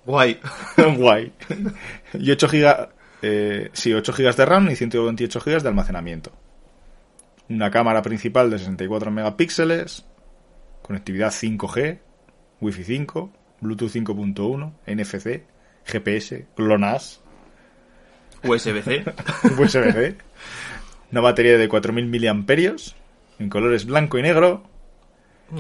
[0.07, 0.39] Guay.
[0.97, 1.33] Guay.
[2.15, 2.89] Y 8 gigas,
[3.23, 6.33] eh, sí, 8 gigas de RAM y 128 gigas de almacenamiento.
[7.49, 10.07] Una cámara principal de 64 megapíxeles,
[10.83, 11.99] conectividad 5G,
[12.61, 15.45] Wi-Fi 5, Bluetooth 5.1, NFC,
[15.85, 17.21] GPS, GLONASS,
[18.45, 19.05] USB-C.
[19.59, 20.17] USB-C,
[21.13, 22.97] una batería de 4000 miliamperios,
[23.39, 24.63] en colores blanco y negro,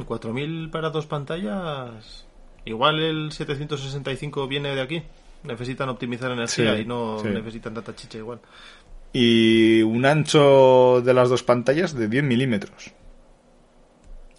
[0.07, 2.27] 4000 para dos pantallas.
[2.65, 5.03] Igual el 765 viene de aquí.
[5.45, 7.29] Necesitan optimizar energía Sí, y no sí.
[7.29, 8.41] necesitan tanta chicha igual.
[9.13, 12.93] Y un ancho de las dos pantallas de 10 milímetros.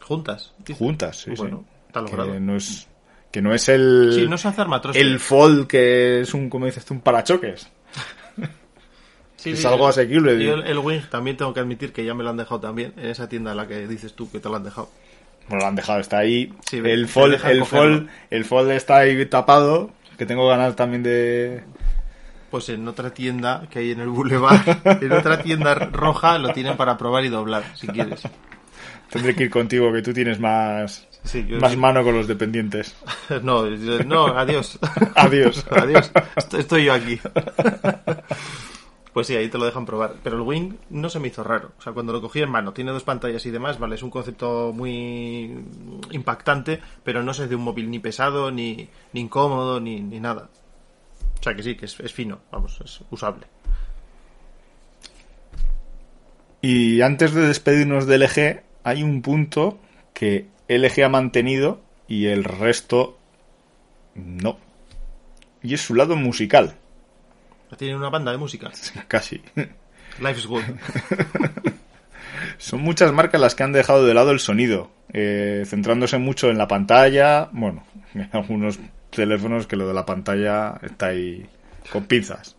[0.01, 0.53] Juntas.
[0.59, 0.73] dice.
[0.79, 1.83] Juntas, sí, Bueno, sí.
[1.87, 2.33] está logrado.
[2.33, 2.87] Que no es,
[3.31, 4.63] que no es el, Sí, no se hace
[4.95, 7.69] el fold que es un, como dices tú, un parachoques.
[9.37, 10.35] Sí, es algo asequible.
[10.35, 12.93] Y el, el Wing también tengo que admitir que ya me lo han dejado también
[12.95, 14.87] en esa tienda en la que dices tú que te lo han dejado.
[15.49, 16.53] Bueno, lo han dejado, está ahí.
[16.69, 19.89] Sí, el fold, el fold, el fold está ahí tapado.
[20.21, 21.63] Que tengo ganas también de.
[22.51, 24.61] Pues en otra tienda que hay en el Boulevard,
[25.01, 28.21] en otra tienda roja, lo tienen para probar y doblar, si quieres.
[29.09, 32.95] Tendré que ir contigo, que tú tienes más, Sí, yo- más mano con los dependientes.
[33.41, 33.65] No,
[34.05, 34.77] no, adiós.
[35.15, 35.65] Adiós.
[35.71, 36.11] Adiós.
[36.35, 37.19] Est- Estoy yo aquí.
[39.13, 40.15] Pues sí, ahí te lo dejan probar.
[40.23, 41.71] Pero el Wing no se me hizo raro.
[41.77, 44.09] O sea, cuando lo cogí en mano, tiene dos pantallas y demás, vale, es un
[44.09, 45.53] concepto muy
[46.11, 50.49] impactante, pero no es de un móvil ni pesado, ni, ni incómodo, ni, ni nada.
[51.39, 53.47] O sea que sí, que es, es fino, vamos, es usable.
[56.61, 59.79] Y antes de despedirnos de LG, hay un punto
[60.13, 63.17] que LG ha mantenido y el resto
[64.13, 64.57] no.
[65.63, 66.75] Y es su lado musical,
[67.77, 68.71] Tiene una banda de música.
[69.07, 69.41] casi.
[70.19, 70.63] Life is good.
[72.57, 76.57] Son muchas marcas las que han dejado de lado el sonido, eh, centrándose mucho en
[76.57, 77.49] la pantalla.
[77.51, 77.83] Bueno,
[78.31, 81.45] algunos teléfonos que lo de la pantalla está ahí
[81.91, 82.55] con pinzas.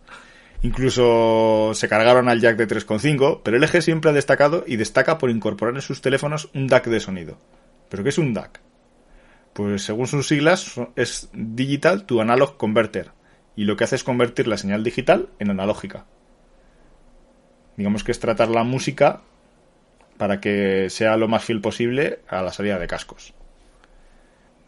[0.61, 5.29] Incluso se cargaron al jack de 3.5, pero LG siempre ha destacado y destaca por
[5.29, 7.37] incorporar en sus teléfonos un DAC de sonido.
[7.89, 8.61] ¿Pero qué es un DAC?
[9.51, 13.11] Pues según sus siglas es Digital to Analog Converter
[13.55, 16.05] y lo que hace es convertir la señal digital en analógica.
[17.77, 19.21] Digamos que es tratar la música
[20.17, 23.33] para que sea lo más fiel posible a la salida de cascos.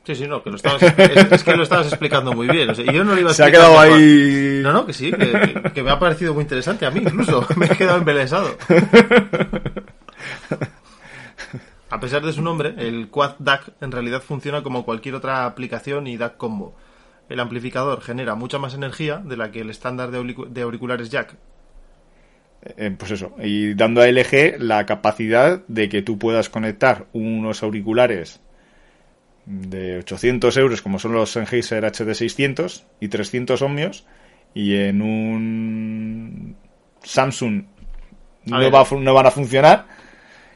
[0.06, 2.70] Sí, sí, no, que lo estabas, es, es que lo estabas explicando muy bien.
[2.70, 4.60] O sea, y yo no lo iba a Se ha quedado ahí.
[4.62, 7.48] No, no, que sí, que- que me ha parecido muy interesante a mí incluso.
[7.58, 8.56] Me he quedado embelesado.
[11.90, 16.08] A pesar de su nombre, el Quad DAC en realidad funciona como cualquier otra aplicación
[16.08, 16.76] y DAC combo.
[17.30, 21.10] El amplificador genera mucha más energía de la que el estándar de, auricu- de auriculares
[21.10, 21.36] jack.
[22.78, 27.62] Eh, pues eso, y dando a LG la capacidad de que tú puedas conectar unos
[27.62, 28.42] auriculares
[29.46, 34.06] de 800 euros, como son los Sennheiser HD600 y 300 ohmios,
[34.56, 36.56] y en un
[37.04, 37.66] Samsung
[38.46, 38.74] no, ver.
[38.74, 39.86] va a fu- no van a funcionar,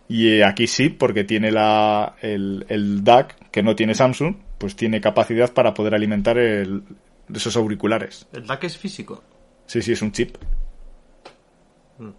[0.08, 4.76] y eh, aquí sí, porque tiene la, el, el DAC, que no tiene Samsung, pues
[4.76, 6.84] tiene capacidad para poder alimentar el-
[7.34, 8.28] esos auriculares.
[8.34, 9.24] El DAC es físico.
[9.66, 10.36] Sí, sí, es un chip.
[11.98, 12.10] Mm.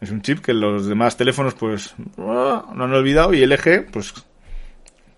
[0.00, 3.32] Es un chip que los demás teléfonos, pues, ah, lo han olvidado.
[3.34, 4.12] Y LG, pues,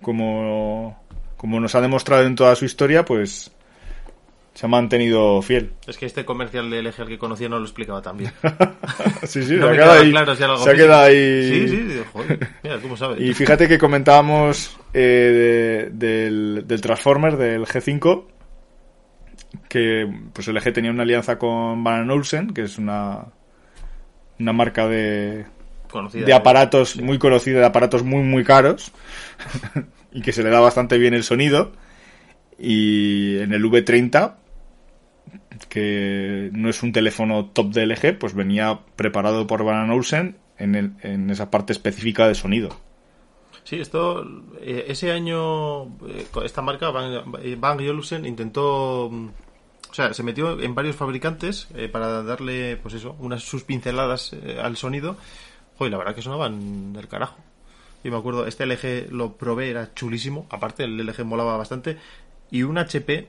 [0.03, 1.03] como,
[1.37, 3.51] como nos ha demostrado en toda su historia, pues,
[4.59, 5.71] se ha mantenido fiel.
[5.87, 8.33] Es que este comercial de LG al que conocía no lo explicaba tan bien.
[9.23, 10.11] sí, sí, No se ha me quedado quedaba ahí.
[10.11, 11.49] claro si se ha quedado ahí.
[11.49, 13.21] Sí, sí, joder, mira, ¿cómo sabes?
[13.21, 18.25] Y fíjate que comentábamos eh, de- del, del Transformer, del G5,
[19.69, 23.27] que pues LG tenía una alianza con Van Olsen, que es una,
[24.41, 25.47] una marca de,
[25.89, 28.91] Conocida, de aparatos muy conocida, de aparatos muy muy caros
[30.13, 31.71] y que se le da bastante bien el sonido.
[32.59, 34.35] Y en el V30,
[35.68, 40.74] que no es un teléfono top de LG, pues venía preparado por Van Olsen en,
[40.74, 42.70] el- en esa parte específica de sonido.
[43.64, 44.24] Sí, esto,
[44.61, 49.26] eh, ese año, eh, esta marca, Bang, eh, Bang Olufsen, intentó, mm,
[49.91, 54.33] o sea, se metió en varios fabricantes eh, para darle, pues eso, unas sus pinceladas
[54.33, 55.16] eh, al sonido.
[55.76, 57.37] Joder, la verdad que sonaban del carajo.
[58.05, 61.99] Yo me acuerdo, este LG lo probé, era chulísimo, aparte el LG molaba bastante,
[62.51, 63.29] y un HP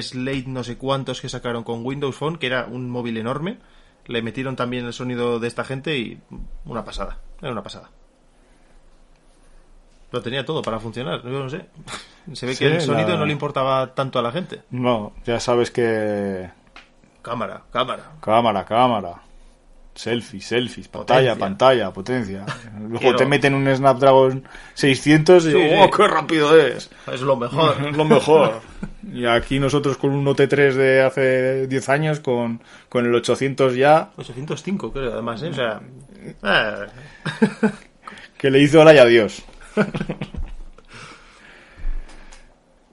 [0.00, 3.58] Slate no sé cuántos que sacaron con Windows Phone, que era un móvil enorme,
[4.06, 6.20] le metieron también el sonido de esta gente y
[6.64, 7.90] una pasada, era una pasada.
[10.10, 11.66] Lo tenía todo para funcionar, yo no sé.
[12.34, 14.62] Se ve Sí, que el sonido la- no le importaba tanto a la gente.
[14.70, 16.50] No, ya sabes que
[17.22, 18.12] Cámara, cámara.
[18.20, 19.22] cámara, cámara,
[19.94, 22.44] selfies, selfies, pantalla, pantalla, potencia.
[22.80, 25.90] Luego Quiero- te meten un Snapdragon 600 y Sí, ¡oh, sí.
[25.96, 26.90] qué rápido es!
[27.12, 27.76] Es lo mejor.
[27.86, 28.60] Es lo mejor.
[29.12, 33.74] Y aquí nosotros con un Note 3 de hace 10 años, con, con el 800
[33.74, 35.48] ya, 805 creo, además, ¿eh?
[35.48, 35.80] O sea...
[36.44, 36.86] eh,
[38.38, 39.42] que le hizo hola y adiós.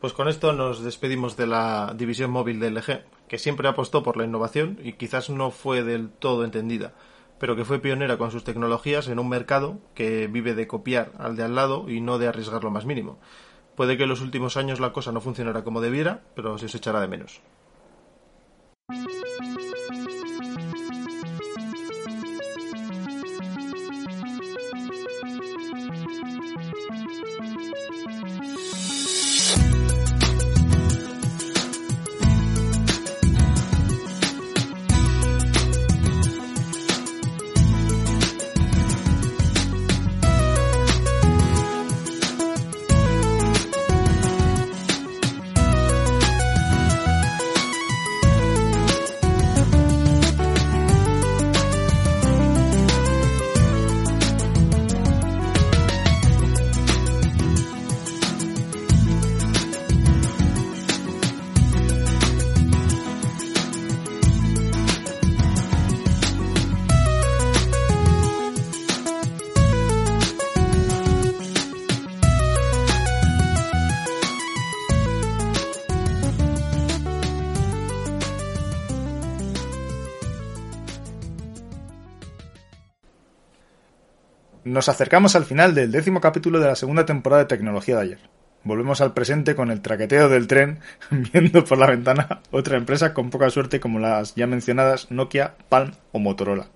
[0.01, 4.17] Pues con esto nos despedimos de la división móvil de LG, que siempre apostó por
[4.17, 6.93] la innovación y quizás no fue del todo entendida,
[7.39, 11.38] pero que fue pionera con sus tecnologías en un mercado que vive de copiar al
[11.38, 13.19] de al lado y no de arriesgar lo más mínimo.
[13.75, 16.75] Puede que en los últimos años la cosa no funcionara como debiera, pero se os
[16.75, 17.41] echará de menos.
[84.70, 88.20] Nos acercamos al final del décimo capítulo de la segunda temporada de Tecnología de ayer.
[88.63, 90.78] Volvemos al presente con el traqueteo del tren,
[91.09, 95.93] viendo por la ventana otra empresa con poca suerte como las ya mencionadas Nokia, Palm
[96.11, 96.67] o Motorola.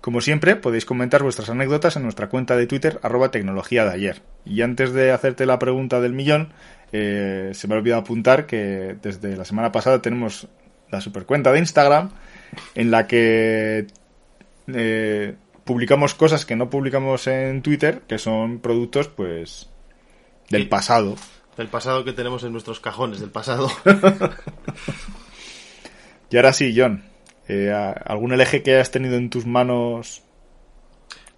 [0.00, 4.22] Como siempre, podéis comentar vuestras anécdotas en nuestra cuenta de Twitter, arroba tecnología de ayer.
[4.44, 6.48] Y antes de hacerte la pregunta del millón,
[6.90, 10.48] eh, se me ha olvidado apuntar que desde la semana pasada tenemos
[10.90, 12.10] la supercuenta de Instagram,
[12.74, 13.86] en la que
[14.74, 15.36] eh,
[15.68, 19.68] publicamos cosas que no publicamos en Twitter, que son productos, pues,
[20.48, 20.68] del Sí.
[20.68, 21.14] pasado.
[21.58, 23.68] Del pasado que tenemos en nuestros cajones, del pasado.
[26.30, 27.04] Y ahora sí, John,
[27.48, 27.72] eh,
[28.04, 30.22] ¿algún LG que hayas tenido en tus manos,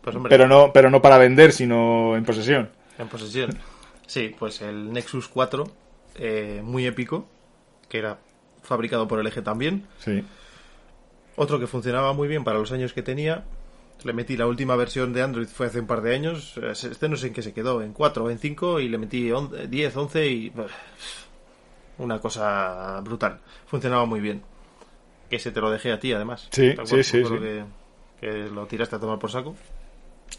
[0.03, 2.71] Pues hombre, pero no, pero no para vender, sino en posesión?
[2.99, 3.57] en posesión.
[4.07, 5.71] Sí, pues el Nexus 4,
[6.17, 7.29] eh, muy épico,
[7.89, 8.19] que era
[8.63, 9.87] fabricado por LG también.
[9.99, 10.25] Sí.
[11.37, 13.45] Otro que funcionaba muy bien para los años que tenía.
[14.05, 16.55] Le metí la última versión de Android, fue hace un par de años.
[16.59, 19.31] Este no sé en qué se quedó, en 4 o en 5, y le metí
[19.31, 20.53] on- 10, 11 y.
[21.99, 23.41] Una cosa brutal.
[23.67, 24.43] Funcionaba muy bien.
[25.29, 26.49] Que se te lo dejé a ti, además.
[26.51, 27.23] Sí, ¿Te sí, sí.
[27.23, 27.65] Que,
[28.21, 29.55] que lo tiraste a tomar por saco.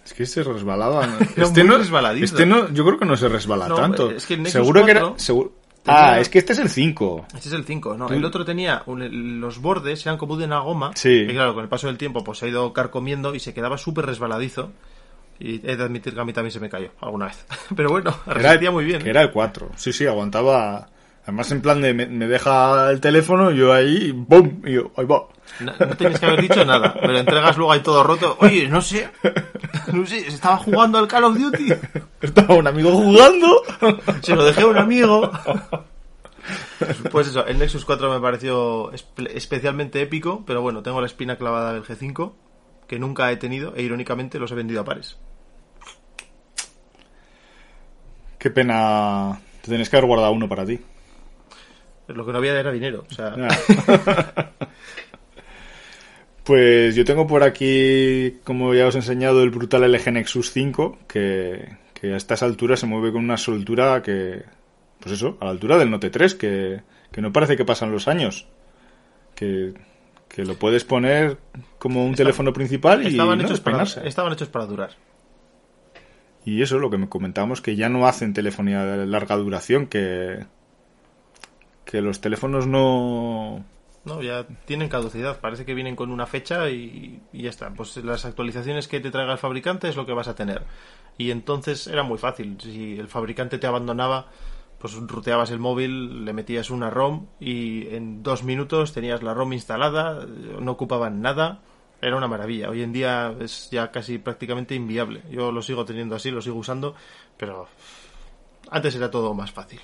[0.03, 1.07] Es que se resbalaba.
[1.37, 2.25] Este no, resbaladizo.
[2.35, 4.09] este no, yo creo que no se resbala No, tanto.
[4.11, 5.19] es que el Nexus seguro que 4 era.
[5.19, 5.53] seguro-
[5.83, 7.25] tenía- Ah, es que este es el 5.
[7.35, 8.07] Este es el 5, ¿no?
[8.07, 10.91] Tú- El otro tenía un- los bordes, eran como de una goma.
[10.95, 11.25] Sí.
[11.27, 13.77] Que claro, con el paso del tiempo pues se ha ido carcomiendo y se quedaba
[13.77, 14.71] súper resbaladizo.
[15.39, 17.45] Y he de admitir que a mí también se me cayó alguna vez.
[17.75, 19.05] Pero bueno, resistía muy bien.
[19.07, 19.71] Era el 4.
[19.75, 20.87] Sí, sí, aguantaba.
[21.23, 24.61] Además, en plan de me, me deja el teléfono, yo ahí, ¡bum!
[24.65, 25.27] Y yo, ahí va.
[25.59, 26.95] No, no tenías que haber dicho nada.
[27.01, 28.37] Me lo entregas luego ahí todo roto.
[28.39, 29.09] Oye, no sé.
[29.93, 31.67] No sé, estaba jugando al Call of Duty.
[32.21, 33.61] Estaba un amigo jugando.
[34.21, 35.29] Se lo dejé a un amigo.
[37.11, 41.35] Pues eso, el Nexus 4 me pareció espe- especialmente épico, pero bueno, tengo la espina
[41.35, 42.33] clavada del G5,
[42.87, 45.17] que nunca he tenido, e irónicamente los he vendido a pares.
[48.39, 49.39] Qué pena.
[49.61, 50.79] Te tenías que haber guardado uno para ti.
[52.13, 53.05] Lo que no había era dinero.
[53.09, 53.35] O sea,
[56.43, 60.97] Pues yo tengo por aquí, como ya os he enseñado, el brutal LG Nexus 5,
[61.07, 64.43] que, que a estas alturas se mueve con una soltura que,
[64.99, 66.81] pues eso, a la altura del Note 3, que,
[67.11, 68.47] que no parece que pasan los años.
[69.35, 69.73] Que,
[70.27, 71.37] que lo puedes poner
[71.77, 74.89] como un Está- teléfono principal y estaban, no hechos para, estaban hechos para durar.
[76.43, 80.39] Y eso, lo que me comentábamos, que ya no hacen telefonía de larga duración, que,
[81.91, 83.65] que los teléfonos no...
[84.03, 85.39] No, ya tienen caducidad.
[85.41, 87.71] Parece que vienen con una fecha y, y ya está.
[87.71, 90.63] Pues las actualizaciones que te traiga el fabricante es lo que vas a tener.
[91.19, 92.57] Y entonces era muy fácil.
[92.59, 94.27] Si el fabricante te abandonaba,
[94.79, 99.53] pues ruteabas el móvil, le metías una ROM y en dos minutos tenías la ROM
[99.53, 101.59] instalada, no ocupaban nada.
[102.01, 102.69] Era una maravilla.
[102.69, 105.21] Hoy en día es ya casi prácticamente inviable.
[105.29, 106.95] Yo lo sigo teniendo así, lo sigo usando,
[107.37, 107.67] pero
[108.71, 109.81] antes era todo más fácil.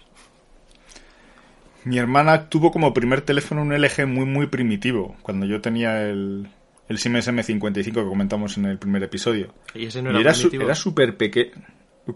[1.87, 6.47] Mi hermana tuvo como primer teléfono un LG muy muy primitivo, cuando yo tenía el,
[6.89, 9.53] el Siemens M55 que comentamos en el primer episodio.
[9.73, 10.63] Y ese no y era, era su- primitivo.
[10.65, 11.51] era súper pequeño.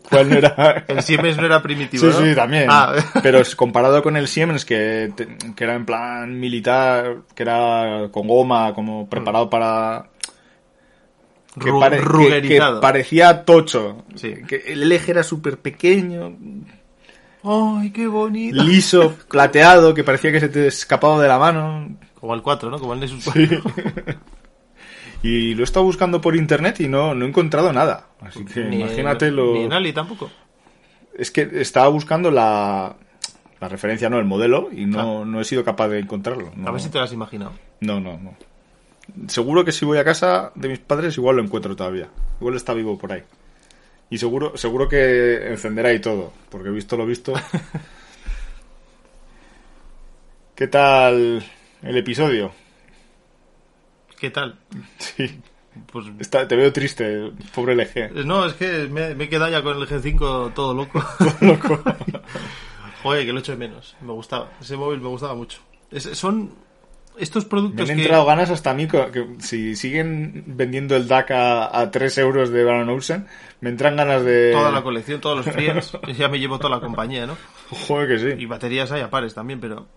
[0.10, 0.86] ¿Cuál no era?
[0.88, 2.26] El Siemens no era primitivo, Sí, ¿no?
[2.26, 2.68] sí, también.
[2.70, 2.96] Ah.
[3.22, 5.12] Pero comparado con el Siemens, que,
[5.54, 10.06] que era en plan militar, que era con goma, como preparado para...
[11.62, 12.00] Que, pare-
[12.48, 14.06] que- parecía tocho.
[14.16, 14.36] Sí.
[14.48, 16.38] Que el LG era súper pequeño,
[17.44, 18.64] ¡Ay, qué bonito!
[18.64, 21.98] liso, plateado, que parecía que se te escapaba de la mano.
[22.20, 22.80] Como el 4, ¿no?
[22.80, 23.62] Como el Nexus 4.
[25.24, 28.08] Y lo he estado buscando por internet y no, no he encontrado nada.
[28.22, 29.54] Así que Ni imagínate lo...
[29.54, 30.32] Ni en Ali tampoco.
[31.16, 32.96] Es que estaba buscando la,
[33.60, 35.26] la referencia, no el modelo, y no, Ah.
[35.26, 36.52] no he sido capaz de encontrarlo.
[36.56, 37.52] No, A ver si te lo has imaginado.
[37.82, 38.34] no, no, no.
[39.28, 42.08] Seguro que si voy a casa de mis padres igual lo encuentro todavía.
[42.40, 43.22] Igual está vivo por ahí.
[44.12, 47.34] Y seguro, seguro que encenderá y todo, porque he visto lo visto.
[50.56, 51.44] ¿Qué tal
[51.82, 52.52] el episodio?
[54.20, 54.60] ¿Qué tal?
[55.00, 55.40] Sí,
[55.92, 58.26] Pues está, te veo triste, pobre LG.
[58.26, 61.04] no, es que me, me he quedado ya con el G5 todo loco.
[61.42, 61.80] Loco.
[63.04, 63.96] Joder, que lo echo de menos.
[64.02, 64.52] Me gustaba.
[64.62, 65.60] Ese móvil me gustaba mucho.
[65.90, 66.52] Es- son
[67.18, 68.02] estos Me productos han que...
[68.04, 72.50] entrado ganas hasta a mí que si siguen vendiendo el DAC a, a 3 euros
[72.50, 73.28] de Van Olsen,
[73.60, 74.52] me entran ganas de...
[74.54, 75.98] Toda la colección, todos los friends.
[76.18, 77.38] ya me llevo toda la compañía, ¿no?
[77.88, 78.46] Joder que Y sí.
[78.46, 79.88] baterías hay a pares también, pero...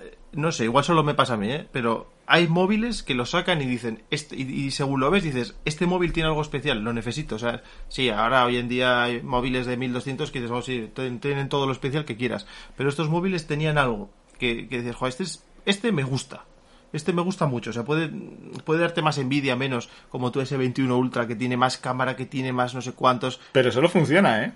[0.00, 1.66] eh, No sé, igual solo me pasa a mí, ¿eh?
[1.72, 4.02] Pero hay móviles que lo sacan y dicen...
[4.10, 7.34] Este, y, y según lo ves dices, este móvil tiene algo especial, lo necesito.
[7.34, 10.90] O sea, sí, ahora hoy en día hay móviles de 1200 que dices, oh sí,
[11.20, 12.46] tienen todo lo especial que quieras.
[12.76, 16.44] Pero estos móviles tenían algo que, que dices, joder, este, es- este me gusta.
[16.92, 18.08] Este me gusta mucho, o sea, puede,
[18.64, 22.52] puede darte más envidia, menos, como tu S21 Ultra, que tiene más cámara, que tiene
[22.52, 23.40] más no sé cuántos.
[23.50, 24.52] Pero solo funciona, ¿eh?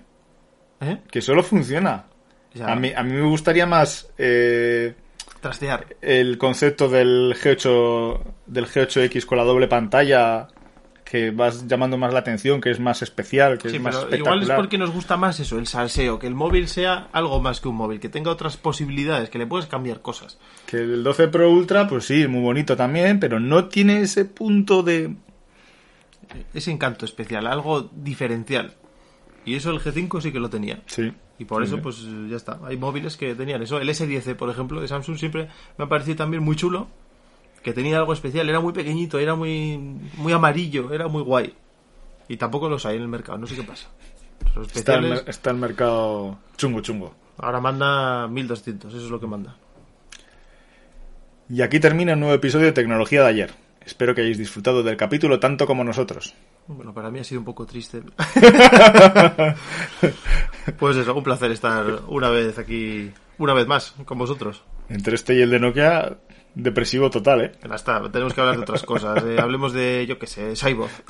[0.79, 1.01] ¿Eh?
[1.11, 2.05] Que solo funciona.
[2.65, 4.95] A mí, a mí me gustaría más eh,
[5.41, 5.97] trastear.
[6.01, 10.47] el concepto del G8 del G8X con la doble pantalla
[11.09, 14.05] que vas llamando más la atención, que es más especial, que Sí, es más pero
[14.05, 14.37] espectacular.
[14.43, 17.59] igual es porque nos gusta más eso, el salseo, que el móvil sea algo más
[17.61, 20.37] que un móvil, que tenga otras posibilidades, que le puedes cambiar cosas.
[20.67, 24.83] Que el 12 Pro Ultra, pues sí, muy bonito también, pero no tiene ese punto
[24.83, 25.15] de...
[26.53, 28.75] Ese encanto especial, algo diferencial.
[29.45, 30.79] Y eso el G5 sí que lo tenía.
[30.85, 31.11] Sí.
[31.39, 32.59] Y por Sí, eso, pues ya está.
[32.65, 33.79] Hay móviles que tenían eso.
[33.79, 35.47] El S10, por ejemplo, de Samsung siempre
[35.77, 36.87] me ha parecido también muy chulo.
[37.63, 38.49] Que tenía algo especial.
[38.49, 39.77] Era muy pequeñito, era muy,
[40.17, 41.53] muy amarillo, era muy guay.
[42.27, 43.89] Y tampoco los hay en el mercado, no sé qué pasa.
[44.55, 47.13] Los Está el, está el mercado chungo chungo.
[47.37, 49.55] ahora manda 1200, eso es lo que manda.
[51.49, 53.51] Y aquí termina un nuevo episodio de Tecnología de ayer.
[53.83, 56.35] Espero que hayáis disfrutado del capítulo tanto como nosotros.
[56.67, 58.03] Bueno, para mí ha sido un poco triste.
[60.77, 64.61] pues eso, un placer estar una vez aquí, una vez más, con vosotros.
[64.89, 66.17] Entre este y el de Nokia,
[66.61, 67.51] depresivo total, ¿eh?
[67.67, 69.23] Ya está, tenemos que hablar de otras cosas.
[69.23, 70.91] eh, hablemos de, yo qué sé, Cyborg.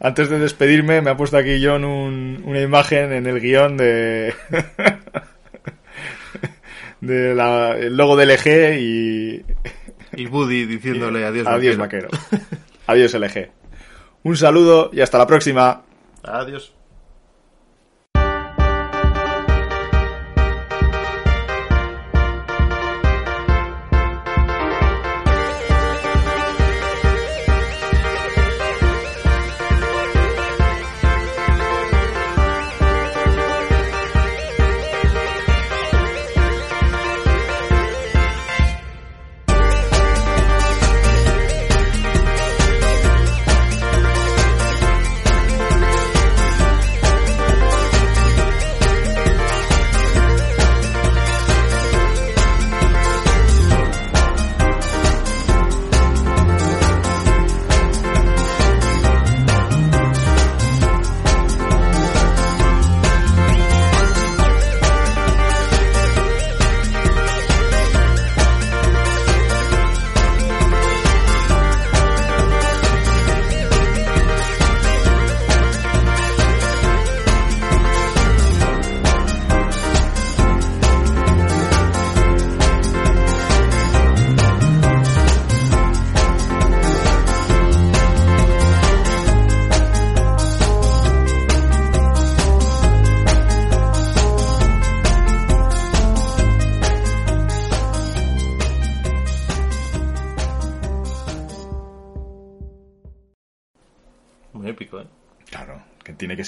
[0.00, 4.34] Antes de despedirme, me ha puesto aquí John un- una imagen en el guion de.
[7.00, 9.44] de la- el logo del LG y.
[10.14, 11.46] Y Buddy diciéndole adiós.
[11.46, 12.08] Adiós, vaquero.
[12.10, 12.42] vaquero.
[12.86, 13.50] Adiós, LG.
[14.24, 15.84] Un saludo y hasta la próxima.
[16.22, 16.74] Adiós.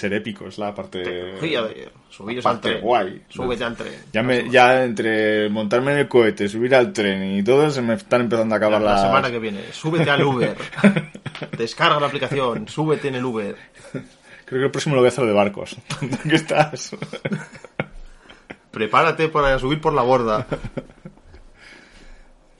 [0.04, 1.34] Ser épico, es la parte.
[1.40, 1.90] Ayer.
[2.10, 2.82] Subiros la al parte tren.
[2.82, 3.22] guay.
[3.28, 3.94] Súbete al tren.
[4.12, 7.94] Ya, me, ya entre montarme en el cohete, subir al tren y todo, se me
[7.94, 9.02] están empezando a La, acabar la las...
[9.02, 9.60] semana que viene.
[9.72, 10.56] Súbete al Uber.
[11.58, 12.68] Descarga la aplicación.
[12.68, 13.56] Súbete en el Uber.
[14.44, 15.76] Creo que el próximo lo voy a hacer de barcos.
[16.00, 16.94] ¿Dónde estás?
[18.70, 20.46] Prepárate para subir por la borda.